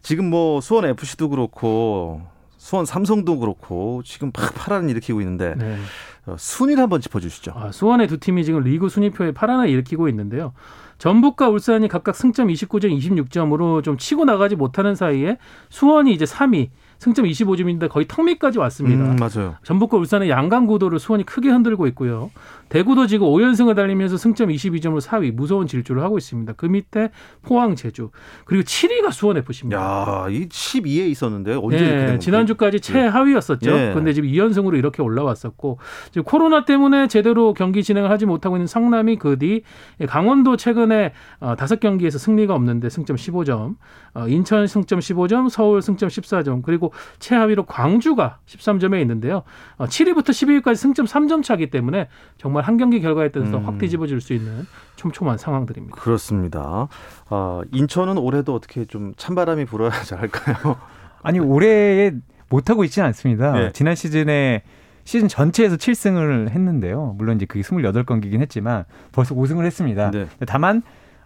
지금 0.00 0.30
뭐 0.30 0.62
수원 0.62 0.86
FC도 0.86 1.28
그렇고 1.28 2.22
수원 2.60 2.84
삼성도 2.84 3.38
그렇고 3.38 4.02
지금 4.04 4.30
팍 4.32 4.54
파란을 4.54 4.90
일으키고 4.90 5.22
있는데 5.22 5.54
네. 5.56 5.78
어, 6.26 6.36
순위를 6.38 6.82
한번 6.82 7.00
짚어주시죠. 7.00 7.52
아, 7.56 7.72
수원의 7.72 8.06
두 8.06 8.20
팀이 8.20 8.44
지금 8.44 8.60
리그 8.60 8.90
순위표에 8.90 9.32
파란을 9.32 9.70
일으키고 9.70 10.10
있는데요. 10.10 10.52
전북과 10.98 11.48
울산이 11.48 11.88
각각 11.88 12.14
승점 12.14 12.48
29점, 12.48 12.94
26점으로 12.98 13.82
좀 13.82 13.96
치고 13.96 14.26
나가지 14.26 14.56
못하는 14.56 14.94
사이에 14.94 15.38
수원이 15.70 16.12
이제 16.12 16.26
3위, 16.26 16.68
승점 17.00 17.24
25점인데 17.24 17.88
거의 17.88 18.06
턱 18.06 18.24
밑까지 18.24 18.60
왔습니다. 18.60 19.04
음, 19.04 19.16
맞아요. 19.16 19.56
전북과 19.64 19.96
울산의 19.96 20.30
양강 20.30 20.66
구도를 20.66 21.00
수원이 21.00 21.26
크게 21.26 21.48
흔들고 21.48 21.88
있고요. 21.88 22.30
대구도 22.68 23.08
지금 23.08 23.26
5연승을 23.26 23.74
달리면서 23.74 24.16
승점 24.16 24.50
22점으로 24.50 25.00
4위 25.00 25.32
무서운 25.32 25.66
질주를 25.66 26.02
하고 26.04 26.18
있습니다. 26.18 26.52
그 26.52 26.66
밑에 26.66 27.10
포항, 27.42 27.74
제주 27.74 28.10
그리고 28.44 28.62
7위가 28.62 29.10
수원 29.10 29.36
FC입니다. 29.38 29.80
야, 29.80 30.26
이 30.30 30.48
12위에 30.48 31.10
있었는데 31.10 31.54
언제 31.60 31.78
네, 31.78 32.18
지난주까지 32.20 32.76
예. 32.76 32.78
최하위였었죠. 32.78 33.70
예. 33.72 33.90
그런데 33.90 34.12
지금 34.12 34.28
2연승으로 34.30 34.76
이렇게 34.76 35.02
올라왔었고 35.02 35.78
지금 36.12 36.22
코로나 36.22 36.64
때문에 36.64 37.08
제대로 37.08 37.52
경기 37.54 37.82
진행을 37.82 38.10
하지 38.10 38.26
못하고 38.26 38.56
있는 38.56 38.68
성남이 38.68 39.16
그 39.16 39.40
뒤 39.40 39.62
강원도 40.06 40.56
최근에 40.56 41.12
어, 41.40 41.54
5경기에서 41.56 42.18
승리가 42.18 42.54
없는데 42.54 42.90
승점 42.90 43.16
15점, 43.16 43.76
어, 44.14 44.28
인천 44.28 44.66
승점 44.66 44.98
15점, 44.98 45.48
서울 45.48 45.80
승점 45.80 46.08
14점, 46.08 46.62
그리고 46.62 46.89
최하위로 47.18 47.64
광주가 47.66 48.38
13점에 48.46 49.00
있는데요. 49.02 49.42
어, 49.76 49.86
7위부터 49.86 50.30
12위까지 50.30 50.76
승점 50.76 51.06
3점 51.06 51.42
차기 51.42 51.70
때문에 51.70 52.08
정말 52.38 52.64
한 52.64 52.76
경기 52.76 53.00
결과에 53.00 53.30
따라서 53.30 53.58
음. 53.58 53.66
확 53.66 53.78
뒤집어질 53.78 54.20
수 54.20 54.32
있는 54.32 54.66
촘촘한 54.96 55.38
상황들입니다. 55.38 55.96
그렇습니다. 55.96 56.88
어, 57.28 57.62
인천은 57.72 58.18
올해도 58.18 58.54
어떻게 58.54 58.84
좀 58.84 59.12
찬바람이 59.16 59.64
불어야 59.64 59.90
잘할까요? 59.90 60.76
아니 61.22 61.38
올해 61.38 62.12
못하고 62.48 62.84
있지는 62.84 63.06
않습니다. 63.08 63.52
네. 63.52 63.72
지난 63.72 63.94
시즌에 63.94 64.62
시즌 65.04 65.28
전체에서 65.28 65.76
7승을 65.76 66.50
했는데요. 66.50 67.14
물론 67.16 67.36
이제 67.36 67.46
그게 67.46 67.62
28경기긴 67.62 68.40
했지만 68.40 68.84
벌써 69.12 69.34
5승을 69.34 69.64
했습니다. 69.64 70.10
네. 70.10 70.26
다만 70.46 70.82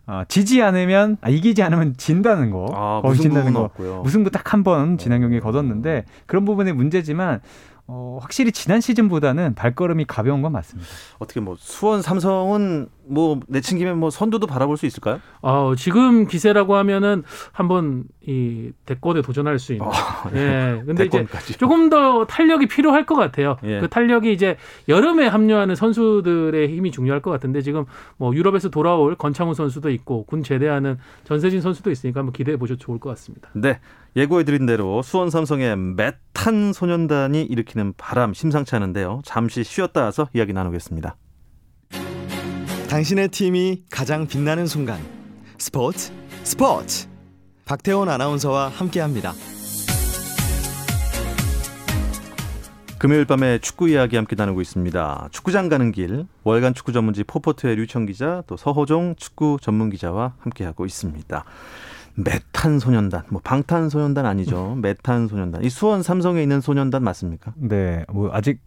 어, 0.07 0.23
지지 0.29 0.63
않으면 0.63 1.17
아, 1.23 1.31
이기지 1.31 1.63
않으면 1.63 1.95
진다는 1.97 2.51
거, 2.51 2.67
아, 2.75 3.01
거진다는 3.03 3.53
거, 3.55 3.61
없고요. 3.63 4.03
무승부 4.03 4.31
딱 4.31 4.53
한 4.53 4.63
번 4.63 4.99
지난 4.99 5.21
경기에 5.21 5.41
거뒀는데 5.41 6.05
그런 6.27 6.45
부분의 6.45 6.75
문제지만 6.75 7.41
어, 7.87 8.19
확실히 8.23 8.51
지난 8.51 8.81
시즌보다는 8.81 9.55
발걸음이 9.55 10.07
가벼운 10.07 10.41
건 10.41 10.53
맞습니다. 10.53 10.89
어떻게 11.19 11.41
뭐 11.41 11.55
수원 11.59 12.01
삼성은 12.01 12.89
뭐 13.07 13.41
내친 13.47 13.77
김에 13.77 13.93
뭐 13.93 14.09
선두도 14.09 14.47
바라볼 14.47 14.79
수 14.79 14.87
있을까요? 14.87 15.21
어, 15.43 15.75
지금 15.77 16.27
기세라고 16.27 16.77
하면은 16.77 17.25
한번 17.53 18.05
이 18.27 18.73
대권에 18.87 19.21
도전할 19.21 19.59
수 19.59 19.75
있는. 19.75 19.87
어, 19.87 19.91
예. 20.35 20.83
근데 20.87 21.09
대권까지. 21.09 21.45
이제 21.51 21.59
조금 21.59 21.91
더 21.91 22.25
탄력이 22.25 22.69
필요할 22.69 23.05
것 23.05 23.17
같아요. 23.17 23.59
예. 23.65 23.81
그 23.81 23.89
탄력이 23.89 24.33
이제 24.33 24.57
여름에 24.89 25.27
합류하는 25.27 25.75
선수들의 25.75 26.75
힘이 26.75 26.91
중요할 26.91 27.21
것 27.21 27.31
같은데 27.31 27.61
지금 27.61 27.85
뭐 28.17 28.35
유럽에서 28.35 28.71
돌아올 28.71 29.15
건창훈 29.17 29.53
선수도 29.53 29.91
있고 29.91 30.25
군 30.25 30.43
제대하는 30.43 30.99
전세진 31.25 31.61
선수도 31.61 31.91
있으니까 31.91 32.21
한번 32.21 32.33
기대해 32.33 32.57
보셔도 32.57 32.79
좋을 32.79 32.99
것 32.99 33.11
같습니다. 33.11 33.51
네. 33.53 33.79
예고해드린 34.17 34.67
대로 34.67 35.03
수원 35.03 35.29
삼성의 35.31 35.77
메탄 35.77 36.73
소년단이 36.73 37.43
일으키는 37.43 37.95
바람 37.97 38.33
심상치 38.33 38.77
않은데요. 38.77 39.23
잠시 39.25 39.65
쉬었다 39.65 40.05
와서 40.05 40.29
이야기 40.35 40.53
나누겠습니다. 40.53 41.17
당신의 42.89 43.29
팀이 43.29 43.85
가장 43.91 44.29
빛나는 44.29 44.67
순간 44.67 45.01
스포츠 45.59 46.13
스포츠 46.45 47.09
박태원 47.65 48.09
아나운서와 48.09 48.69
함께합니다. 48.69 49.33
금요일 52.99 53.25
밤에 53.25 53.59
축구 53.59 53.89
이야기 53.89 54.17
함께 54.17 54.37
나누고 54.37 54.61
있습니다. 54.61 55.29
축구장 55.33 55.69
가는 55.69 55.91
길 55.93 56.27
월간 56.45 56.73
축구 56.75 56.93
전문지 56.93 57.25
포포트의 57.25 57.77
류청 57.77 58.07
기자 58.07 58.43
또 58.47 58.57
서호종 58.57 59.17
축구 59.19 59.59
전문 59.61 59.91
기자와 59.91 60.35
함께하고 60.39 60.87
있습니다. 60.87 61.45
메탄 62.17 62.79
소년단, 62.79 63.25
뭐 63.29 63.41
방탄 63.43 63.89
소년단 63.89 64.27
아니죠? 64.27 64.77
메탄 64.81 65.29
소년단. 65.29 65.65
이 65.65 65.71
수원 65.71 66.03
삼성에 66.03 66.43
있는 66.43 66.61
소년단 66.61 67.03
맞습니까? 67.03 67.53
네, 67.57 68.05
뭐 68.13 68.31
아직 68.33 68.61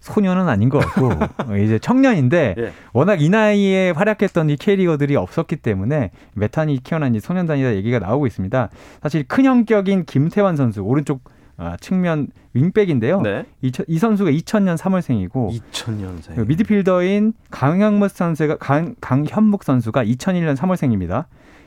소년은 0.00 0.48
아닌 0.48 0.68
것 0.68 0.78
같고 0.78 1.10
어, 1.52 1.56
이제 1.56 1.78
청년인데 1.78 2.54
예. 2.58 2.72
워낙 2.92 3.20
이 3.20 3.28
나이에 3.28 3.90
활약했던 3.90 4.50
이 4.50 4.56
K리거들이 4.56 5.14
없었기 5.14 5.56
때문에 5.56 6.10
메탄이 6.34 6.82
키어난 6.82 7.14
이 7.14 7.20
소년단이다 7.20 7.74
얘기가 7.76 7.98
나오고 7.98 8.26
있습니다. 8.26 8.70
사실 9.02 9.24
큰 9.28 9.44
형격인 9.44 10.06
김태환 10.06 10.56
선수 10.56 10.80
오른쪽 10.80 11.22
아, 11.58 11.76
측면 11.78 12.28
윙백인데요. 12.54 13.20
네. 13.20 13.44
이, 13.60 13.70
이, 13.86 13.98
선수가 13.98 14.30
2000년 14.30 14.78
3월생이고 14.78 15.60
2000년생 15.60 16.46
미드필더인 16.46 17.34
강현묵 17.50 18.08
선수가 18.08 18.56
강, 18.56 18.94
강현묵 19.02 19.62
선수가 19.62 20.02
2001년 20.02 20.56
3월생입니다. 20.56 21.26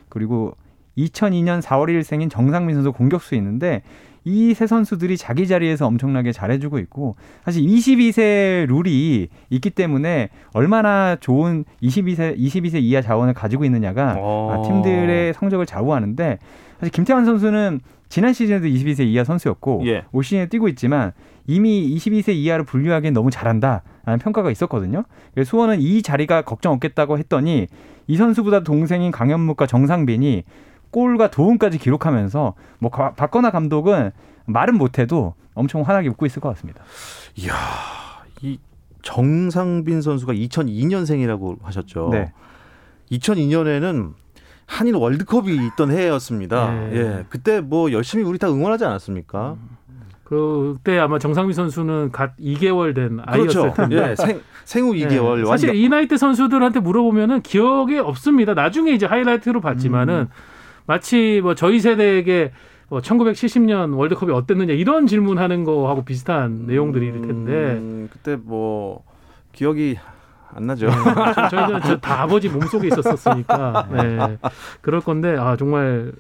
그리고 0.10 0.56
2002년 0.98 1.62
4월 1.62 1.88
1일 1.90 2.04
생인 2.04 2.30
정상민 2.30 2.76
선수 2.76 2.92
공격수 2.92 3.36
있는데 3.36 3.82
이 4.26 4.54
세 4.54 4.68
선수들이 4.68 5.18
자기 5.18 5.48
자리에서 5.48 5.86
엄청나게 5.86 6.32
잘해주고 6.32 6.80
있고 6.80 7.16
사실 7.44 7.64
22세 7.64 8.66
룰이 8.68 9.28
있기 9.50 9.70
때문에 9.70 10.30
얼마나 10.54 11.18
좋은 11.20 11.66
22세 11.82 12.38
22세 12.38 12.82
이하 12.82 13.02
자원을 13.02 13.34
가지고 13.34 13.66
있느냐가 13.66 14.16
어. 14.18 14.64
팀들의 14.66 15.34
성적을 15.34 15.66
좌우하는데 15.66 16.40
사실 16.80 16.92
김태환 16.92 17.26
선수는 17.26 17.82
지난 18.08 18.32
시즌에도 18.32 18.68
22세 18.68 19.06
이하 19.08 19.24
선수였고 19.24 19.82
예. 19.88 20.04
올 20.12 20.24
시즌에 20.24 20.46
뛰고 20.48 20.68
있지만 20.70 21.12
이미 21.48 21.94
22세 21.96 22.34
이하로 22.34 22.64
분류하기엔 22.64 23.14
너무 23.14 23.32
잘한다라는 23.32 24.20
평가가 24.22 24.52
있었거든요. 24.52 25.04
그래서 25.34 25.50
수원은 25.50 25.82
이 25.82 26.02
자리가 26.02 26.44
걱정 26.44 26.74
없겠다고 26.74 27.18
했더니 27.18 27.68
이 28.08 28.16
선수보다 28.18 28.62
동생인 28.62 29.12
강현묵과 29.12 29.66
정상빈이 29.66 30.44
골과 30.94 31.30
도움까지 31.30 31.80
기록하면서 31.80 32.54
뭐 32.80 32.92
박건아 32.92 33.52
감독은 33.52 34.12
말은 34.46 34.78
못해도 34.78 35.34
엄청 35.56 35.82
환하게 35.82 36.08
웃고 36.10 36.26
있을 36.28 36.42
것 36.42 36.50
같습니다. 36.50 36.82
이야, 37.36 37.54
이 38.42 38.60
정상빈 39.02 40.02
선수가 40.02 40.34
2002년생이라고 40.34 41.62
하셨죠. 41.64 42.10
네. 42.12 42.32
2002년에는 43.12 44.14
한일 44.66 44.96
월드컵이 44.96 45.54
있던 45.68 45.92
해였습니다. 45.92 46.72
네. 46.72 46.90
예, 46.94 47.26
그때 47.30 47.60
뭐 47.60 47.92
열심히 47.92 48.24
우리 48.24 48.38
다 48.38 48.48
응원하지 48.48 48.86
않았습니까? 48.86 49.58
그때 50.24 50.98
아마 51.00 51.20
정상빈 51.20 51.54
선수는 51.54 52.12
갓 52.12 52.36
2개월 52.38 52.96
된 52.96 53.20
아이였을 53.26 53.62
그렇죠. 53.62 53.74
텐데 53.76 54.12
예, 54.12 54.16
생, 54.16 54.42
생후 54.64 54.94
2개월. 54.94 55.40
네. 55.40 55.46
사실 55.46 55.76
이 55.76 55.90
나이 55.90 56.08
때 56.08 56.18
선수들한테 56.18 56.80
물어보면은 56.80 57.42
기억에 57.42 58.00
없습니다. 58.00 58.54
나중에 58.54 58.92
이제 58.92 59.06
하이라이트로 59.06 59.60
봤지만은 59.62 60.14
음. 60.22 60.53
마치 60.86 61.39
뭐 61.41 61.56
저희 61.56 61.80
세대에게 61.80 62.52
뭐 62.89 63.00
1970년 63.02 63.96
월드컵이 63.98 64.32
어땠느냐 64.32 64.74
이런 64.74 65.08
질문하는 65.08 65.63
거하고 65.63 66.04
비슷한 66.06 66.52
음, 66.52 66.65
내용들일 66.67 67.22
텐데 67.22 68.08
그때 68.12 68.36
뭐 68.36 69.04
기억이 69.52 69.98
안 70.56 70.67
나죠. 70.67 70.88
네, 70.88 71.50
저희는 71.50 72.00
다 72.02 72.22
아버지 72.22 72.50
몸속에 72.50 72.88
있었었으니까 72.88 73.88
네. 73.91 74.38
그럴 74.82 75.02
건데 75.02 75.36
아 75.38 75.56
정말 75.56 76.13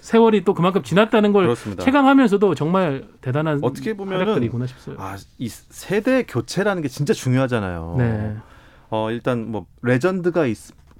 세월이 0.00 0.44
또 0.44 0.54
그만큼 0.54 0.82
지났다는 0.82 1.32
걸 1.32 1.44
그렇습니다. 1.44 1.82
체감하면서도 1.82 2.54
정말 2.54 3.08
대단한 3.20 3.58
어떻게 3.62 3.94
보면은 3.94 4.40
싶어요. 4.66 4.96
아, 4.98 5.16
이 5.38 5.48
세대 5.48 6.22
교체라는 6.22 6.82
게 6.82 6.88
진짜 6.88 7.12
중요하잖아요. 7.12 7.94
네. 7.98 8.36
어, 8.88 9.10
일단 9.10 9.50
뭐 9.50 9.66
레전드가 9.82 10.46
있, 10.46 10.56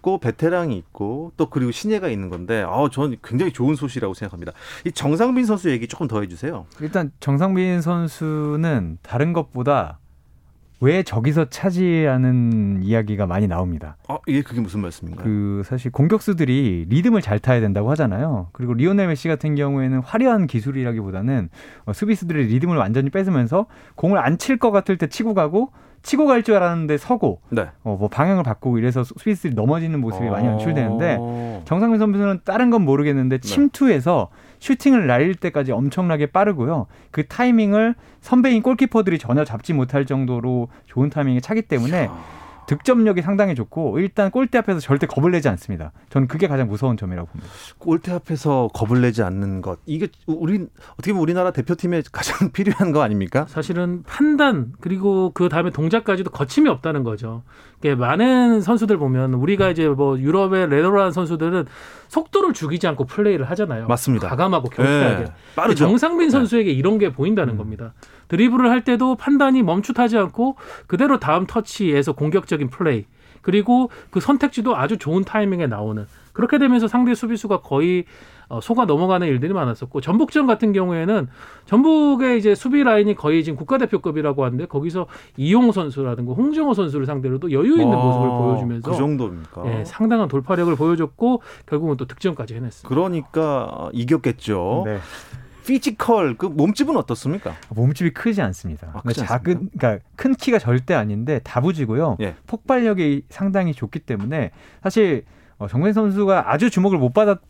있고 0.06 0.18
베테랑이 0.18 0.76
있고 0.78 1.32
또 1.36 1.50
그리고 1.50 1.72
신예가 1.72 2.08
있는 2.08 2.28
건데 2.30 2.62
어 2.62 2.88
저는 2.88 3.16
굉장히 3.24 3.52
좋은 3.52 3.74
소식이라고 3.74 4.14
생각합니다. 4.14 4.52
이 4.84 4.92
정상빈 4.92 5.44
선수 5.44 5.68
얘기 5.70 5.88
조금 5.88 6.06
더 6.06 6.20
해주세요. 6.20 6.66
일단 6.80 7.10
정상빈 7.18 7.80
선수는 7.80 8.98
다른 9.02 9.32
것보다 9.32 9.98
왜 10.80 11.02
저기서 11.02 11.46
차지하는 11.48 12.82
이야기가 12.82 13.26
많이 13.26 13.48
나옵니다. 13.48 13.96
아, 14.08 14.18
이게 14.26 14.42
그게 14.42 14.60
무슨 14.60 14.80
말씀인가요? 14.80 15.24
그 15.24 15.62
사실 15.64 15.90
공격수들이 15.90 16.84
리듬을 16.90 17.22
잘 17.22 17.38
타야 17.38 17.60
된다고 17.60 17.90
하잖아요. 17.92 18.50
그리고 18.52 18.74
리오넬 18.74 19.08
메시 19.08 19.26
같은 19.26 19.54
경우에는 19.54 20.00
화려한 20.00 20.46
기술이라기보다는 20.46 21.48
어, 21.86 21.92
수비수들의 21.94 22.46
리듬을 22.46 22.76
완전히 22.76 23.10
뺏으면서 23.10 23.66
공을 23.96 24.18
안 24.18 24.36
칠 24.38 24.58
것 24.58 24.70
같을 24.70 24.98
때 24.98 25.06
치고 25.08 25.32
가고 25.34 25.72
치고 26.06 26.26
갈 26.26 26.42
줄 26.46 26.54
알았는데 26.54 26.98
서고 26.98 27.40
네. 27.50 27.66
어, 27.82 27.96
뭐 27.98 28.08
방향을 28.08 28.44
바꾸고 28.44 28.78
이래서 28.78 29.02
스위스들이 29.02 29.54
넘어지는 29.54 30.00
모습이 30.00 30.26
많이 30.28 30.46
연출되는데 30.46 31.16
어. 31.18 31.62
정상민 31.64 31.98
선수는 31.98 32.40
다른 32.44 32.70
건 32.70 32.82
모르겠는데 32.82 33.38
네. 33.38 33.40
침투해서 33.40 34.28
슈팅을 34.60 35.08
날릴 35.08 35.34
때까지 35.34 35.72
엄청나게 35.72 36.26
빠르고요. 36.26 36.86
그 37.10 37.26
타이밍을 37.26 37.96
선배인 38.20 38.62
골키퍼들이 38.62 39.18
전혀 39.18 39.44
잡지 39.44 39.72
못할 39.72 40.06
정도로 40.06 40.68
좋은 40.86 41.10
타이밍에 41.10 41.40
차기 41.40 41.62
때문에 41.62 42.08
득점력이 42.66 43.22
상당히 43.22 43.54
좋고 43.54 43.98
일단 43.98 44.30
골대 44.30 44.58
앞에서 44.58 44.80
절대 44.80 45.06
겁을 45.06 45.30
내지 45.30 45.48
않습니다. 45.48 45.92
저는 46.10 46.28
그게 46.28 46.48
가장 46.48 46.68
무서운 46.68 46.96
점이라고 46.96 47.28
봅니다. 47.28 47.52
골대 47.78 48.12
앞에서 48.12 48.68
겁을 48.74 49.00
내지 49.00 49.22
않는 49.22 49.60
것 49.62 49.78
이게 49.86 50.08
우리 50.26 50.66
어떻게 50.92 51.12
보면 51.12 51.22
우리나라 51.22 51.50
대표팀에 51.50 52.02
가장 52.12 52.50
필요한 52.52 52.92
거 52.92 53.02
아닙니까? 53.02 53.46
사실은 53.48 54.02
판단 54.04 54.72
그리고 54.80 55.30
그 55.34 55.48
다음에 55.48 55.70
동작까지도 55.70 56.30
거침이 56.30 56.68
없다는 56.68 57.02
거죠. 57.04 57.42
많은 57.94 58.62
선수들 58.62 58.96
보면 58.96 59.34
우리가 59.34 59.70
이제 59.70 59.86
뭐 59.88 60.18
유럽의 60.18 60.68
레더라는 60.68 61.12
선수들은 61.12 61.66
속도를 62.08 62.52
죽이지 62.52 62.86
않고 62.88 63.04
플레이를 63.04 63.48
하잖아요. 63.50 63.86
맞습니다. 63.86 64.28
과감하고 64.28 64.70
경쾌하게. 64.70 65.24
네, 65.24 65.32
빠르죠. 65.54 65.86
정상빈 65.86 66.26
네. 66.26 66.30
선수에게 66.30 66.70
네. 66.70 66.76
이런 66.76 66.98
게 66.98 67.12
보인다는 67.12 67.54
음. 67.54 67.58
겁니다. 67.58 67.94
드리블을 68.28 68.70
할 68.70 68.84
때도 68.84 69.16
판단이 69.16 69.62
멈칫하지 69.62 70.16
않고 70.18 70.56
그대로 70.86 71.18
다음 71.18 71.46
터치에서 71.46 72.12
공격적인 72.12 72.70
플레이 72.70 73.04
그리고 73.42 73.90
그 74.10 74.20
선택지도 74.20 74.76
아주 74.76 74.98
좋은 74.98 75.22
타이밍에 75.24 75.66
나오는 75.66 76.06
그렇게 76.32 76.58
되면서 76.58 76.88
상대 76.88 77.14
수비수가 77.14 77.60
거의 77.60 78.04
어, 78.48 78.60
속아 78.60 78.84
넘어가는 78.84 79.26
일들이 79.26 79.52
많았었고 79.52 80.00
전북전 80.00 80.46
같은 80.46 80.72
경우에는 80.72 81.28
전북의 81.64 82.38
이제 82.38 82.54
수비 82.54 82.84
라인이 82.84 83.14
거의 83.14 83.42
지금 83.42 83.56
국가대표급이라고 83.56 84.44
하는데 84.44 84.66
거기서 84.66 85.06
이용 85.36 85.72
선수라든가 85.72 86.32
홍정호 86.32 86.74
선수를 86.74 87.06
상대로도 87.06 87.50
여유 87.52 87.72
있는 87.72 87.92
아, 87.92 87.96
모습을 87.96 88.28
보여주면서 88.28 88.90
그 88.90 88.96
정도입니까? 88.96 89.62
예, 89.66 89.84
상당한 89.84 90.28
돌파력을 90.28 90.74
보여줬고 90.76 91.42
결국은 91.66 91.96
또 91.96 92.06
득점까지 92.06 92.54
해냈습니다. 92.54 92.88
그러니까 92.88 93.90
이겼겠죠. 93.92 94.82
네. 94.86 94.98
피지컬 95.66 96.36
그 96.36 96.46
몸집은 96.46 96.96
어떻습니까? 96.96 97.54
몸집이 97.70 98.10
크지 98.10 98.40
않습니다. 98.40 98.90
아, 98.94 99.00
크지 99.02 99.20
작은 99.20 99.70
그러니까 99.76 100.04
큰 100.14 100.34
키가 100.34 100.58
절대 100.58 100.94
아닌데 100.94 101.40
다부지고요. 101.42 102.18
예. 102.20 102.36
폭발력이 102.46 103.24
상당히 103.28 103.74
좋기 103.74 104.00
때문에 104.00 104.52
사실 104.82 105.24
어, 105.58 105.66
정상빈 105.68 105.92
선수가 105.92 106.52
아주 106.52 106.70
주목을 106.70 106.98
못 106.98 107.12
받았 107.12 107.40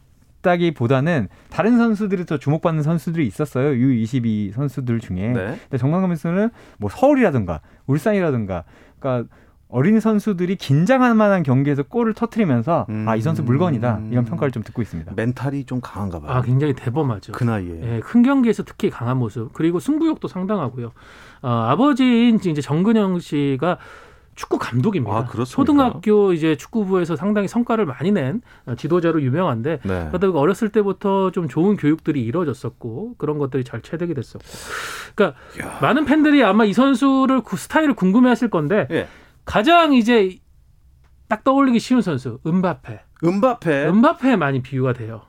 다기보다는 0.43 1.29
다른 1.51 1.77
선수들이 1.77 2.25
더 2.25 2.39
주목받는 2.39 2.85
선수들이 2.85 3.27
있었어요. 3.27 3.71
U22 3.71 4.53
선수들 4.53 5.01
중에. 5.01 5.29
네. 5.33 5.59
근데 5.63 5.79
정상빈 5.79 6.15
선수는 6.15 6.51
뭐 6.79 6.89
서울이라든가 6.89 7.61
울산이라든가 7.87 8.65
그러니까 8.99 9.29
어린 9.69 9.99
선수들이 9.99 10.57
긴장할 10.57 11.15
만한 11.15 11.43
경기에서 11.43 11.83
골을 11.83 12.15
터트리면서 12.15 12.87
음. 12.89 13.05
아이 13.09 13.21
선수 13.21 13.43
물건이다 13.43 14.01
이런 14.11 14.25
평가를 14.25 14.53
좀 14.53 14.63
듣고 14.63 14.81
있습니다. 14.81 15.13
멘탈이 15.17 15.65
좀 15.65 15.81
강한가 15.81 16.21
봐요. 16.21 16.31
아 16.31 16.43
굉장히 16.43 16.73
대범하죠. 16.75 17.33
그 17.33 17.43
나이에. 17.45 17.81
예, 17.83 18.01
큰 18.01 18.23
경기에서 18.23 18.63
특히 18.63 18.91
강한 18.91 19.17
모습 19.17 19.53
그리고 19.53 19.81
승부욕도 19.81 20.29
상당하고요. 20.29 20.93
어, 21.43 21.49
아버지인 21.49 22.37
이제 22.37 22.61
정근영 22.61 23.19
씨가 23.19 23.79
축구 24.37 24.59
감독입니다. 24.59 25.17
아, 25.17 25.45
초등학교 25.45 26.33
이제 26.35 26.57
축구부에서 26.57 27.17
상당히 27.17 27.49
성과를 27.49 27.87
많이 27.87 28.13
낸 28.13 28.43
지도자로 28.77 29.23
유명한데 29.23 29.81
네. 29.83 30.09
그러다 30.11 30.31
어렸을 30.39 30.69
때부터 30.69 31.31
좀 31.33 31.49
좋은 31.49 31.77
교육들이 31.77 32.23
이루어졌었고 32.23 33.15
그런 33.17 33.39
것들이 33.39 33.65
잘 33.65 33.81
체득이 33.81 34.13
됐었고. 34.15 34.45
그러니까 35.15 35.39
야. 35.65 35.79
많은 35.81 36.05
팬들이 36.05 36.45
아마 36.45 36.67
이 36.67 36.75
선수를 36.75 37.41
그 37.43 37.57
스타일을 37.57 37.95
궁금해하실 37.95 38.51
건데. 38.51 38.87
예. 38.91 39.09
가장 39.47 39.95
이제 39.95 40.39
딱 41.29 41.43
떠올리기 41.43 41.79
쉬운 41.81 42.03
선수 42.03 42.39
음바페. 42.47 43.01
음바페. 43.25 43.87
음바페 43.89 44.37
많이 44.37 44.61
비유가 44.61 44.93
돼요. 44.93 45.23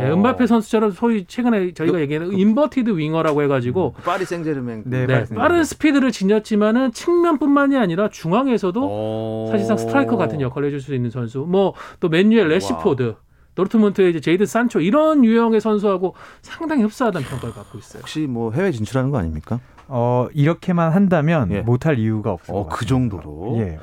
네, 0.00 0.08
음바페 0.10 0.46
선수처럼 0.46 0.92
소위 0.92 1.24
최근에 1.26 1.72
저희가 1.72 1.94
그, 1.94 2.00
얘기하는 2.00 2.30
그, 2.30 2.36
inverted 2.38 2.90
winger라고 2.96 3.42
해가지고 3.42 3.94
음, 3.98 4.02
파리 4.04 4.24
생제르맹. 4.24 4.84
네, 4.86 5.06
네, 5.06 5.24
빠른 5.34 5.64
스피드를 5.64 6.12
지녔지만은 6.12 6.92
측면뿐만이 6.92 7.76
아니라 7.76 8.08
중앙에서도 8.10 8.80
오. 8.80 9.48
사실상 9.50 9.76
스트라이커 9.76 10.16
같은 10.16 10.40
역할을 10.40 10.68
해줄 10.68 10.80
수 10.80 10.94
있는 10.94 11.10
선수. 11.10 11.40
뭐 11.40 11.74
또 11.98 12.08
맨유의 12.08 12.46
래시포드. 12.48 13.16
도르트문트의 13.56 14.10
이제 14.10 14.20
제이든 14.20 14.44
산초 14.46 14.80
이런 14.80 15.24
유형의 15.24 15.60
선수하고 15.62 16.14
상당히 16.42 16.82
흡사하다는 16.84 17.26
평가를 17.26 17.54
받고 17.54 17.78
있어요. 17.78 18.00
혹시 18.02 18.20
뭐 18.20 18.52
해외 18.52 18.70
진출하는 18.70 19.10
거 19.10 19.18
아닙니까? 19.18 19.60
어, 19.88 20.26
이렇게만 20.34 20.92
한다면 20.92 21.50
예. 21.52 21.60
못할 21.60 21.98
이유가 21.98 22.32
없어요. 22.32 22.56
어, 22.56 22.68
그 22.68 22.86
정도로. 22.86 23.56
예. 23.58 23.78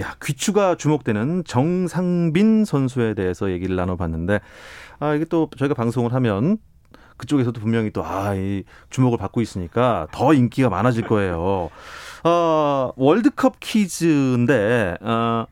야, 0.00 0.14
귀추가 0.22 0.76
주목되는 0.76 1.44
정상빈 1.44 2.64
선수에 2.64 3.14
대해서 3.14 3.50
얘기를 3.50 3.74
나눠봤는데, 3.76 4.40
아, 5.00 5.14
이게 5.14 5.24
또 5.24 5.48
저희가 5.56 5.74
방송을 5.74 6.12
하면 6.14 6.58
그쪽에서도 7.16 7.60
분명히 7.60 7.90
또, 7.90 8.04
아, 8.04 8.34
이 8.34 8.64
주목을 8.90 9.18
받고 9.18 9.40
있으니까 9.40 10.06
더 10.12 10.34
인기가 10.34 10.68
많아질 10.68 11.06
거예요. 11.06 11.70
어, 12.24 12.92
월드컵 12.96 13.58
퀴즈인데, 13.60 14.96
어, 15.00 15.46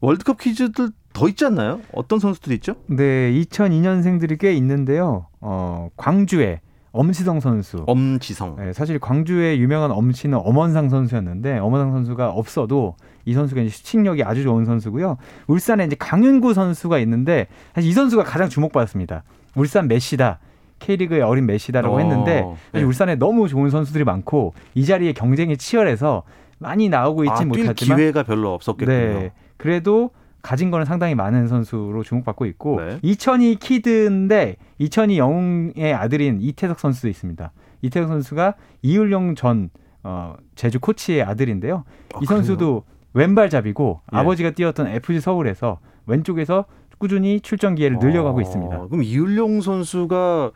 월드컵 0.00 0.38
퀴즈들 0.38 0.90
더 1.12 1.28
있지 1.28 1.46
않나요? 1.46 1.80
어떤 1.92 2.18
선수들이 2.18 2.56
있죠? 2.56 2.76
네, 2.86 3.32
2002년생들이 3.32 4.38
꽤 4.38 4.52
있는데요. 4.54 5.26
어, 5.40 5.88
광주에 5.96 6.60
엄시성 6.96 7.40
선수. 7.40 7.84
엄지성. 7.86 8.56
네, 8.56 8.72
사실 8.72 8.98
광주의 8.98 9.60
유명한 9.60 9.90
엄시는 9.90 10.38
엄원상 10.42 10.88
선수였는데 10.88 11.58
엄원상 11.58 11.92
선수가 11.92 12.30
없어도 12.30 12.96
이 13.24 13.34
선수가 13.34 13.60
이제 13.62 13.70
슈팅력이 13.70 14.22
아주 14.24 14.42
좋은 14.42 14.64
선수고요. 14.64 15.18
울산에 15.46 15.84
이제 15.84 15.96
강윤구 15.98 16.54
선수가 16.54 16.98
있는데 17.00 17.48
사실 17.74 17.90
이 17.90 17.92
선수가 17.92 18.24
가장 18.24 18.48
주목받았습니다. 18.48 19.22
울산 19.54 19.88
메시다. 19.88 20.38
K리그의 20.78 21.22
어린 21.22 21.46
메시다라고 21.46 21.96
어, 21.96 21.98
했는데 22.00 22.42
사실 22.42 22.58
네. 22.72 22.82
울산에 22.82 23.14
너무 23.16 23.48
좋은 23.48 23.70
선수들이 23.70 24.04
많고 24.04 24.52
이 24.74 24.84
자리에 24.84 25.12
경쟁이 25.12 25.56
치열해서 25.56 26.22
많이 26.58 26.88
나오고 26.88 27.24
있지 27.24 27.42
아, 27.42 27.44
못하지만 27.44 27.98
기회가 27.98 28.22
별로 28.22 28.52
없었겠군요. 28.54 28.96
네. 29.20 29.32
그래도 29.56 30.10
가진 30.46 30.70
거는 30.70 30.86
상당히 30.86 31.16
많은 31.16 31.48
선수로 31.48 32.04
주목받고 32.04 32.46
있고 32.46 32.80
네. 32.80 32.98
2002 33.02 33.56
키드인데 33.56 34.54
2002 34.78 35.18
영웅의 35.18 35.92
아들인 35.92 36.40
이태석 36.40 36.78
선수도 36.78 37.08
있습니다. 37.08 37.50
이태석 37.82 38.08
선수가 38.08 38.54
이율용 38.82 39.34
전 39.34 39.70
어, 40.04 40.36
제주 40.54 40.78
코치의 40.78 41.24
아들인데요. 41.24 41.82
아, 42.14 42.20
이 42.22 42.26
선수도 42.26 42.82
그래요? 42.82 42.96
왼발잡이고 43.14 44.02
예. 44.12 44.16
아버지가 44.16 44.52
뛰었던 44.52 44.86
FC 44.86 45.18
서울에서 45.20 45.80
왼쪽에서 46.06 46.66
꾸준히 46.98 47.40
출전 47.40 47.74
기회를 47.74 47.98
늘려가고 47.98 48.38
어, 48.38 48.40
있습니다. 48.40 48.86
그럼 48.86 49.02
이율용 49.02 49.60
선수가 49.62 50.52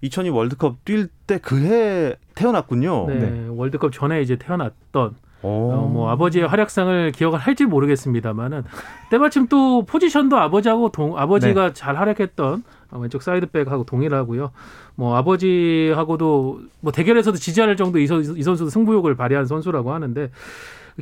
2002 0.00 0.30
월드컵 0.30 0.84
뛸 0.84 1.08
때 1.28 1.38
그 1.38 1.56
해 1.56 2.16
태어났군요. 2.34 3.06
네, 3.06 3.14
네, 3.14 3.46
월드컵 3.48 3.92
전에 3.92 4.22
이제 4.22 4.34
태어났던 4.34 5.14
어, 5.42 5.90
뭐 5.90 6.10
아버지의 6.10 6.46
활약상을 6.46 7.12
기억을 7.12 7.38
할지 7.38 7.64
모르겠습니다만은 7.64 8.64
때마침 9.10 9.46
또 9.48 9.84
포지션도 9.86 10.36
아버지하고 10.36 10.90
동, 10.90 11.16
아버지가 11.18 11.68
네. 11.68 11.72
잘 11.72 11.96
활약했던 11.96 12.62
왼쪽 12.92 13.22
사이드백하고 13.22 13.84
동일하고요. 13.84 14.50
뭐 14.96 15.16
아버지하고도 15.16 16.60
뭐 16.80 16.92
대결에서도 16.92 17.36
지지 17.38 17.62
않을 17.62 17.76
정도 17.76 17.98
이, 17.98 18.06
선수, 18.06 18.36
이 18.36 18.42
선수도 18.42 18.68
승부욕을 18.70 19.14
발휘한 19.16 19.46
선수라고 19.46 19.92
하는데 19.92 20.30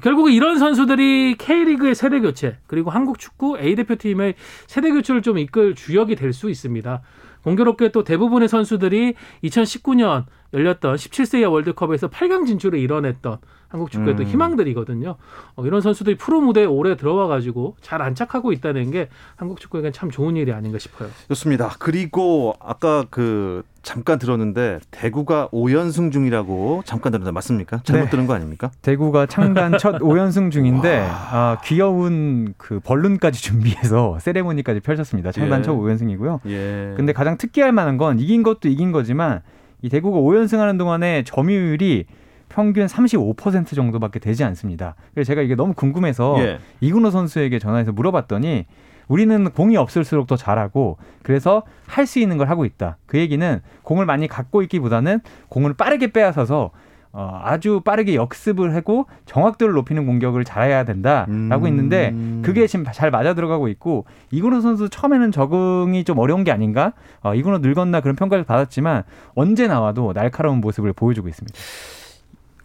결국 0.03 0.31
이런 0.31 0.59
선수들이 0.59 1.37
K리그의 1.39 1.95
세대 1.95 2.21
교체 2.21 2.59
그리고 2.67 2.91
한국 2.91 3.19
축구 3.19 3.59
A 3.59 3.75
대표팀의 3.75 4.35
세대 4.67 4.91
교체를 4.91 5.23
좀 5.23 5.39
이끌 5.39 5.75
주역이 5.75 6.15
될 6.15 6.33
수 6.33 6.51
있습니다. 6.51 7.03
공교롭게 7.43 7.91
또 7.91 8.05
대부분의 8.05 8.49
선수들이 8.49 9.15
2019년 9.45 10.25
열렸던 10.53 10.97
17세 10.97 11.41
이하 11.41 11.51
월드컵에서 11.51 12.09
8강 12.11 12.47
진출을 12.47 12.79
이뤄냈던 12.79 13.39
한국 13.69 13.91
축구의 13.91 14.15
음. 14.15 14.17
또 14.17 14.23
희망들이거든요. 14.25 15.17
어, 15.57 15.67
이런 15.67 15.81
선수들이 15.83 16.17
프로 16.17 16.41
무대에 16.41 16.65
오래 16.65 16.97
들어와 16.97 17.27
가지고 17.27 17.77
잘 17.83 18.01
안착하고 18.01 18.53
있다는 18.53 18.91
게 18.91 19.09
한국 19.37 19.61
축구에겐 19.61 19.93
참 19.93 20.11
좋은 20.11 20.37
일이 20.37 20.53
아닌가 20.53 20.79
싶어요. 20.79 21.11
좋습니다. 21.29 21.75
그리고 21.79 22.55
아까 22.61 23.05
그 23.11 23.63
잠깐 23.83 24.19
들었는데 24.19 24.81
대구가 24.91 25.49
5연승 25.53 26.13
중이라고 26.13 26.83
잠깐 26.87 27.13
들었는데 27.13 27.33
맞습니까? 27.33 27.81
잘못 27.85 28.05
네. 28.05 28.11
들은 28.11 28.27
거 28.27 28.35
아닙니까? 28.35 28.71
대구가 28.83 29.27
창단 29.27 29.77
첫 29.79 29.97
5연승 30.01 30.51
중인데 30.51 31.07
아, 31.11 31.59
귀여운 31.65 32.55
그 32.57 32.81
벌룬까지 32.81 33.43
준비해서 33.43 34.19
세레모니까지 34.21 34.81
펼쳤습니다. 34.81 35.31
창단 35.31 35.59
예. 35.61 35.63
첫 35.63 35.75
5연승이고요. 35.75 36.41
예. 36.47 36.95
근데 36.97 37.13
가장 37.13 37.37
특이할 37.37 37.73
만한 37.73 37.99
건 37.99 38.19
이긴 38.19 38.43
것도 38.43 38.69
이긴 38.69 38.93
거지만 38.93 39.43
이 39.83 39.89
대구가 39.91 40.19
5연승하는 40.19 40.79
동안에 40.79 41.25
점유율이 41.25 42.07
평균 42.49 42.87
35% 42.87 43.75
정도밖에 43.75 44.19
되지 44.19 44.45
않습니다. 44.45 44.95
그래서 45.15 45.29
제가 45.29 45.43
이게 45.43 45.55
너무 45.55 45.75
궁금해서 45.75 46.37
예. 46.41 46.59
이근호 46.81 47.11
선수에게 47.11 47.59
전화해서 47.59 47.93
물어봤더니 47.93 48.67
우리는 49.09 49.51
공이 49.51 49.77
없을수록 49.77 50.27
더 50.27 50.37
잘하고 50.37 50.99
그래서 51.23 51.63
할 51.87 52.07
수 52.07 52.19
있는 52.19 52.37
걸 52.39 52.49
하고 52.51 52.65
있다. 52.65 52.99
그 53.07 53.19
얘기는 53.19 53.61
공을 53.83 54.05
많이 54.07 54.29
갖고 54.29 54.63
있기보다는 54.63 55.21
공을 55.49 55.75
빠르게 55.75 56.13
빼앗아서 56.13 56.71
어, 57.11 57.41
아주 57.43 57.81
빠르게 57.83 58.15
역습을 58.15 58.75
하고 58.75 59.07
정확도를 59.25 59.73
높이는 59.73 60.05
공격을 60.05 60.45
잘해야 60.45 60.85
된다라고 60.85 61.65
음. 61.65 61.67
있는데 61.69 62.15
그게 62.43 62.67
지금 62.67 62.85
잘 62.93 63.11
맞아 63.11 63.33
들어가고 63.33 63.69
있고 63.69 64.05
이근호 64.31 64.61
선수 64.61 64.91
처음에는 64.91 65.33
적응이 65.33 66.05
좀 66.05 66.19
어려운 66.19 66.45
게 66.45 66.53
아닌가? 66.53 66.93
어, 67.23 67.35
이근호 67.35 67.59
늙었나 67.59 68.03
그런 68.03 68.15
평가를 68.15 68.45
받았지만 68.45 69.05
언제 69.35 69.67
나와도 69.67 70.13
날카로운 70.13 70.61
모습을 70.61 70.93
보여주고 70.93 71.29
있습니다. 71.29 71.59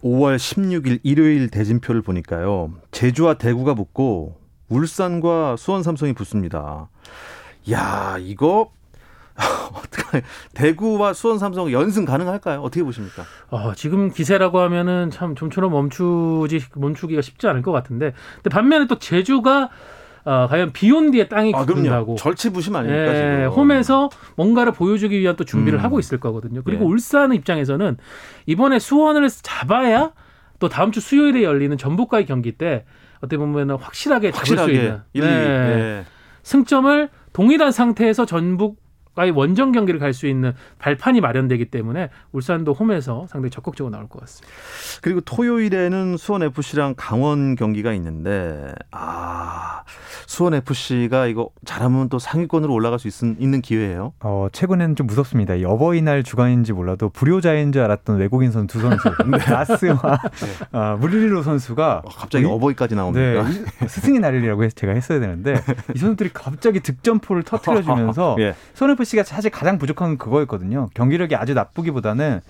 5월 0.04 0.36
16일 0.36 1.00
일요일 1.02 1.48
대진표를 1.48 2.02
보니까요. 2.02 2.72
제주와 2.90 3.34
대구가 3.34 3.74
붙고 3.74 4.38
울산과 4.68 5.56
수원 5.56 5.82
삼성이 5.82 6.12
붙습니다. 6.12 6.90
야, 7.70 8.18
이거 8.20 8.70
어떻게 9.72 10.22
대구와 10.52 11.14
수원 11.14 11.38
삼성 11.38 11.72
연승 11.72 12.04
가능할까요? 12.04 12.60
어떻게 12.60 12.84
보십니까? 12.84 13.24
어, 13.48 13.72
지금 13.74 14.12
기세라고 14.12 14.60
하면은 14.60 15.10
참 15.10 15.34
좀처럼 15.34 15.72
멈추지 15.72 16.66
멈추기가 16.74 17.22
쉽지 17.22 17.48
않을 17.48 17.62
것 17.62 17.72
같은데. 17.72 18.12
근데 18.36 18.50
반면에 18.50 18.86
또 18.86 18.98
제주가 18.98 19.70
어, 20.24 20.46
과연 20.48 20.72
비온 20.72 21.10
뒤에 21.10 21.28
땅이 21.28 21.52
아, 21.54 21.64
굳는다고. 21.64 22.16
절치부심 22.16 22.74
아닙니까? 22.76 23.14
예, 23.14 23.16
지금. 23.16 23.46
홈에서 23.56 24.08
뭔가를 24.36 24.72
보여주기 24.72 25.18
위한 25.20 25.36
또 25.36 25.44
준비를 25.44 25.78
음. 25.80 25.84
하고 25.84 25.98
있을 25.98 26.18
거거든요. 26.18 26.62
그리고 26.64 26.84
예. 26.84 26.88
울산 26.88 27.34
입장에서는 27.34 27.98
이번에 28.46 28.78
수원을 28.78 29.28
잡아야 29.30 30.12
또 30.58 30.68
다음 30.68 30.92
주 30.92 31.00
수요일에 31.00 31.42
열리는 31.42 31.76
전북과의 31.76 32.24
경기 32.26 32.52
때 32.52 32.84
어떻게 33.18 33.36
보면 33.36 33.72
확실하게 33.72 34.30
잡을 34.32 34.46
수 34.46 34.52
확실하게 34.52 34.72
있는 34.72 35.00
1, 35.12 35.22
2. 35.22 35.26
네. 35.26 35.30
예. 35.36 36.04
승점을 36.42 37.08
동일한 37.32 37.72
상태에서 37.72 38.24
전북 38.24 38.83
과의 39.14 39.30
원정 39.30 39.72
경기를 39.72 40.00
갈 40.00 40.14
수 40.14 40.26
있는 40.28 40.52
발판이 40.78 41.20
마련되기 41.20 41.66
때문에 41.66 42.08
울산도 42.32 42.72
홈에서 42.72 43.26
상당히 43.28 43.50
적극적으로 43.50 43.90
나올 43.92 44.08
것 44.08 44.20
같습니다. 44.20 44.52
그리고 45.02 45.20
토요일에는 45.22 46.16
수원 46.16 46.42
FC랑 46.44 46.94
강원 46.96 47.56
경기가 47.56 47.92
있는데 47.94 48.72
아 48.92 49.82
수원 50.26 50.54
FC가 50.54 51.26
이거 51.26 51.50
잘하면 51.64 52.08
또 52.08 52.18
상위권으로 52.18 52.72
올라갈 52.72 52.98
수 52.98 53.08
있, 53.08 53.12
있는 53.40 53.60
기회예요. 53.60 54.12
어, 54.20 54.46
최근에는 54.52 54.96
좀 54.96 55.06
무섭습니다. 55.06 55.54
이 55.54 55.64
어버이날 55.64 56.22
주간인지 56.22 56.72
몰라도 56.72 57.08
불효자인 57.08 57.72
줄 57.72 57.82
알았던 57.82 58.18
외국인 58.18 58.50
선수 58.52 58.78
두 58.78 58.80
선수, 58.80 59.08
나스와 59.50 60.18
아, 60.72 60.96
무릴로 60.98 61.42
선수가 61.42 62.02
어, 62.04 62.08
갑자기 62.08 62.44
이- 62.44 62.48
어버이까지 62.48 62.94
네, 62.94 63.00
나옵니다. 63.00 63.48
이- 63.50 63.64
스승의 63.88 64.20
날이라고 64.20 64.64
해서 64.64 64.74
제가 64.74 64.92
했어야 64.94 65.20
되는데 65.20 65.54
이 65.94 65.98
선수들이 65.98 66.30
갑자기 66.32 66.80
득점포를 66.80 67.42
터트려주면서 67.42 68.36
예. 68.40 68.54
손FC 68.74 69.03
가 69.16 69.22
사실 69.22 69.50
가장 69.50 69.78
부족한 69.78 70.10
건 70.10 70.18
그거였거든요. 70.18 70.88
경기력이 70.94 71.36
아주 71.36 71.54
나쁘기보다는 71.54 72.40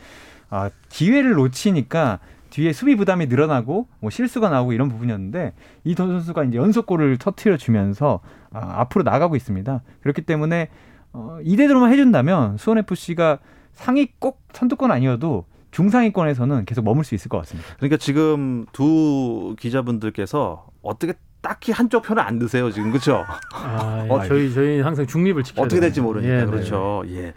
아, 0.51 0.71
기회를 0.89 1.33
놓치니까 1.33 2.21
뒤에 2.51 2.73
수비 2.73 2.95
부담이 2.95 3.27
늘어나고 3.27 3.89
뭐 3.99 4.11
실수가 4.11 4.49
나오고 4.49 4.73
이런 4.73 4.89
부분이었는데 4.89 5.55
이 5.83 5.95
선수가 5.95 6.45
이제 6.45 6.57
연속골을 6.57 7.19
터트려 7.19 7.57
주면서 7.57 8.21
아, 8.53 8.81
앞으로 8.81 9.03
나가고 9.03 9.35
있습니다. 9.35 9.83
그렇기 10.03 10.23
때문에 10.23 10.69
어, 11.13 11.39
이대로만 11.43 11.93
해준다면 11.93 12.57
수원 12.59 12.79
FC가 12.79 13.39
상위 13.73 14.13
꼭 14.19 14.43
선두권 14.53 14.93
아니어도 14.93 15.47
중상위권에서는 15.73 16.65
계속 16.67 16.85
머물 16.85 17.05
수 17.05 17.17
있을 17.17 17.29
것 17.29 17.39
같습니다. 17.39 17.69
그러니까 17.77 17.97
지금 17.97 18.67
두 18.71 19.57
기자분들께서 19.59 20.67
어떻게 20.83 21.15
딱히 21.45 21.73
한쪽 21.73 22.03
편을 22.05 22.23
안 22.23 22.39
드세요 22.39 22.71
지금 22.73 22.91
그렇죠? 22.91 23.25
아, 23.53 24.07
어, 24.09 24.27
저희 24.27 24.53
저희 24.53 24.81
항상 24.81 25.07
중립을 25.07 25.45
지켜야 25.45 25.67
어떻게 25.67 25.79
될지. 25.81 26.01
모르니까 26.01 26.33
예, 26.35 26.39
네. 26.41 26.47
그렇죠. 26.47 27.05
예. 27.09 27.35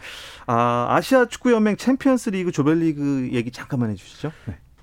아 0.48 0.88
아시아 0.90 1.26
축구 1.26 1.52
연맹 1.52 1.76
챔피언스리그 1.76 2.52
조별리그 2.54 3.30
얘기 3.34 3.52
잠깐만 3.52 3.92
해주시죠. 3.92 4.32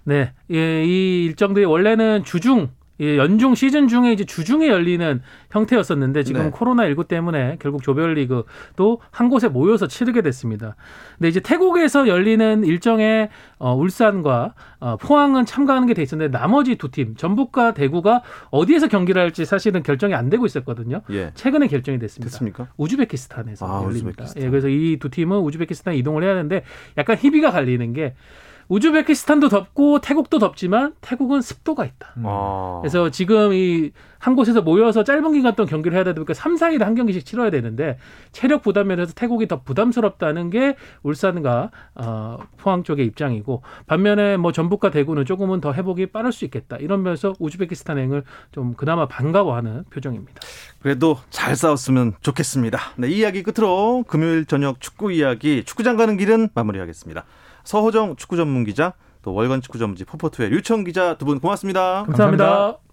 네, 0.05 0.35
예, 0.53 0.85
이 0.85 1.25
일정들이 1.25 1.65
원래는 1.65 2.25
주중, 2.25 2.71
예, 3.01 3.17
연중 3.17 3.55
시즌 3.57 3.89
중에 3.89 4.13
이제 4.13 4.25
주중에 4.25 4.69
열리는 4.69 5.21
형태였었는데 5.51 6.23
지금 6.23 6.43
네. 6.45 6.51
코로나 6.51 6.87
19 6.87 7.05
때문에 7.09 7.57
결국 7.61 7.83
조별리그도 7.83 9.01
한 9.11 9.29
곳에 9.29 9.49
모여서 9.49 9.89
치르게 9.89 10.23
됐습니다. 10.23 10.77
근데 11.19 11.29
이제 11.29 11.41
태국에서 11.41 12.07
열리는 12.07 12.63
일정에 12.65 13.31
어, 13.59 13.75
울산과 13.75 14.55
어, 14.79 14.97
포항은 14.99 15.45
참가하는 15.45 15.89
게 15.89 15.95
돼 15.95 16.03
있었는데 16.03 16.37
나머지 16.37 16.77
두 16.77 16.91
팀, 16.91 17.15
전북과 17.17 17.75
대구가 17.75 18.23
어디에서 18.51 18.89
경기를 18.89 19.21
할지 19.23 19.45
사실은 19.45 19.83
결정이 19.83 20.15
안 20.15 20.29
되고 20.31 20.45
있었거든요. 20.47 21.03
예. 21.11 21.31
최근에 21.35 21.67
결정이 21.69 21.99
됐습니다. 21.99 22.31
됐습니까? 22.31 22.69
우즈베키스탄에서 22.77 23.67
아, 23.67 23.85
열립니다. 23.85 24.25
우즈베키스탄. 24.25 24.43
예, 24.43 24.51
그래서 24.51 24.69
이 24.69 24.99
두 25.01 25.09
팀은 25.11 25.39
우즈베키스탄 25.39 25.95
이동을 25.95 26.23
해야 26.23 26.35
되는데 26.35 26.63
약간 26.97 27.17
희비가 27.17 27.51
갈리는 27.51 27.93
게 27.93 28.15
우즈베키스탄도 28.69 29.49
덥고 29.49 30.01
태국도 30.01 30.39
덥지만 30.39 30.95
태국은 31.01 31.41
습도가 31.41 31.85
있다. 31.85 32.15
아. 32.25 32.79
그래서 32.83 33.11
지금 33.11 33.53
이 33.53 33.93
한 34.25 34.37
곳에서 34.37 34.63
모여서 34.63 35.05
짧은 35.05 35.33
기간 35.35 35.55
동안 35.55 35.69
경기를 35.69 35.95
해야 35.95 36.03
되다 36.03 36.15
보니까 36.15 36.33
3, 36.33 36.55
4일에 36.55 36.79
한 36.79 36.95
경기씩 36.95 37.27
치러야 37.27 37.51
되는데 37.51 37.99
체력 38.33 38.63
부담 38.63 38.87
면에서 38.87 39.13
태국이 39.13 39.47
더 39.47 39.61
부담스럽다는 39.61 40.49
게 40.49 40.77
울산과 41.03 41.71
어, 41.97 42.39
포항 42.57 42.85
쪽의 42.85 43.05
입장이고 43.05 43.61
반면에 43.87 44.39
뭐 44.39 44.51
전북과 44.51 44.91
대구는 44.91 45.27
조금은 45.27 45.61
더 45.61 45.75
회복이 45.75 46.07
빠를 46.07 46.33
수 46.33 46.47
있겠다. 46.47 46.79
이런 46.79 47.03
면에서 47.03 47.35
우즈베키스탄행을 47.39 48.25
좀 48.51 48.73
그나마 48.73 49.07
반가워하는 49.07 49.85
표정입니다. 49.91 50.41
그래도 50.81 51.19
잘 51.29 51.55
싸웠으면 51.55 52.15
좋겠습니다. 52.23 52.79
네, 52.97 53.09
이 53.11 53.19
이야기 53.19 53.43
끝으로 53.43 54.05
금요일 54.09 54.47
저녁 54.47 54.81
축구 54.81 55.13
이야기 55.13 55.65
축구장 55.65 55.99
가는 55.99 56.17
길은 56.17 56.49
마무리하겠습니다. 56.55 57.27
서호정 57.65 58.17
축구 58.17 58.39
전문 58.39 58.65
기자 58.65 58.95
또 59.21 59.35
월간 59.35 59.61
축구 59.61 59.79
전문지 59.79 60.07
포포투의 60.07 60.49
류청 60.49 60.85
기자 60.85 61.19
두 61.19 61.27
분 61.27 61.41
고맙습니다. 61.41 62.05
감사합니다. 62.07 62.45
감사합니다. 62.47 62.84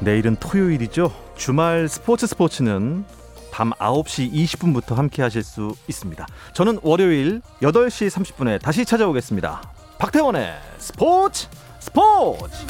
내일은 0.00 0.36
토요일이죠. 0.36 1.12
주말 1.36 1.88
스포츠 1.88 2.26
스포츠는 2.26 3.04
밤 3.52 3.70
9시 3.72 4.32
20분부터 4.32 4.94
함께 4.94 5.22
하실 5.22 5.42
수 5.42 5.74
있습니다. 5.88 6.26
저는 6.54 6.80
월요일 6.82 7.40
8시 7.60 8.10
30분에 8.10 8.60
다시 8.60 8.84
찾아오겠습니다. 8.84 9.62
박태원의 9.98 10.54
스포츠 10.78 11.48
스포츠! 11.78 12.66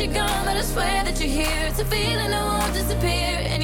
You're 0.00 0.12
gone, 0.12 0.44
but 0.44 0.56
I 0.56 0.62
swear 0.62 1.04
that 1.04 1.18
you're 1.20 1.28
here. 1.28 1.66
It's 1.68 1.78
a 1.78 1.84
feeling 1.86 2.30
that 2.30 2.44
won't 2.44 2.74
disappear, 2.74 3.55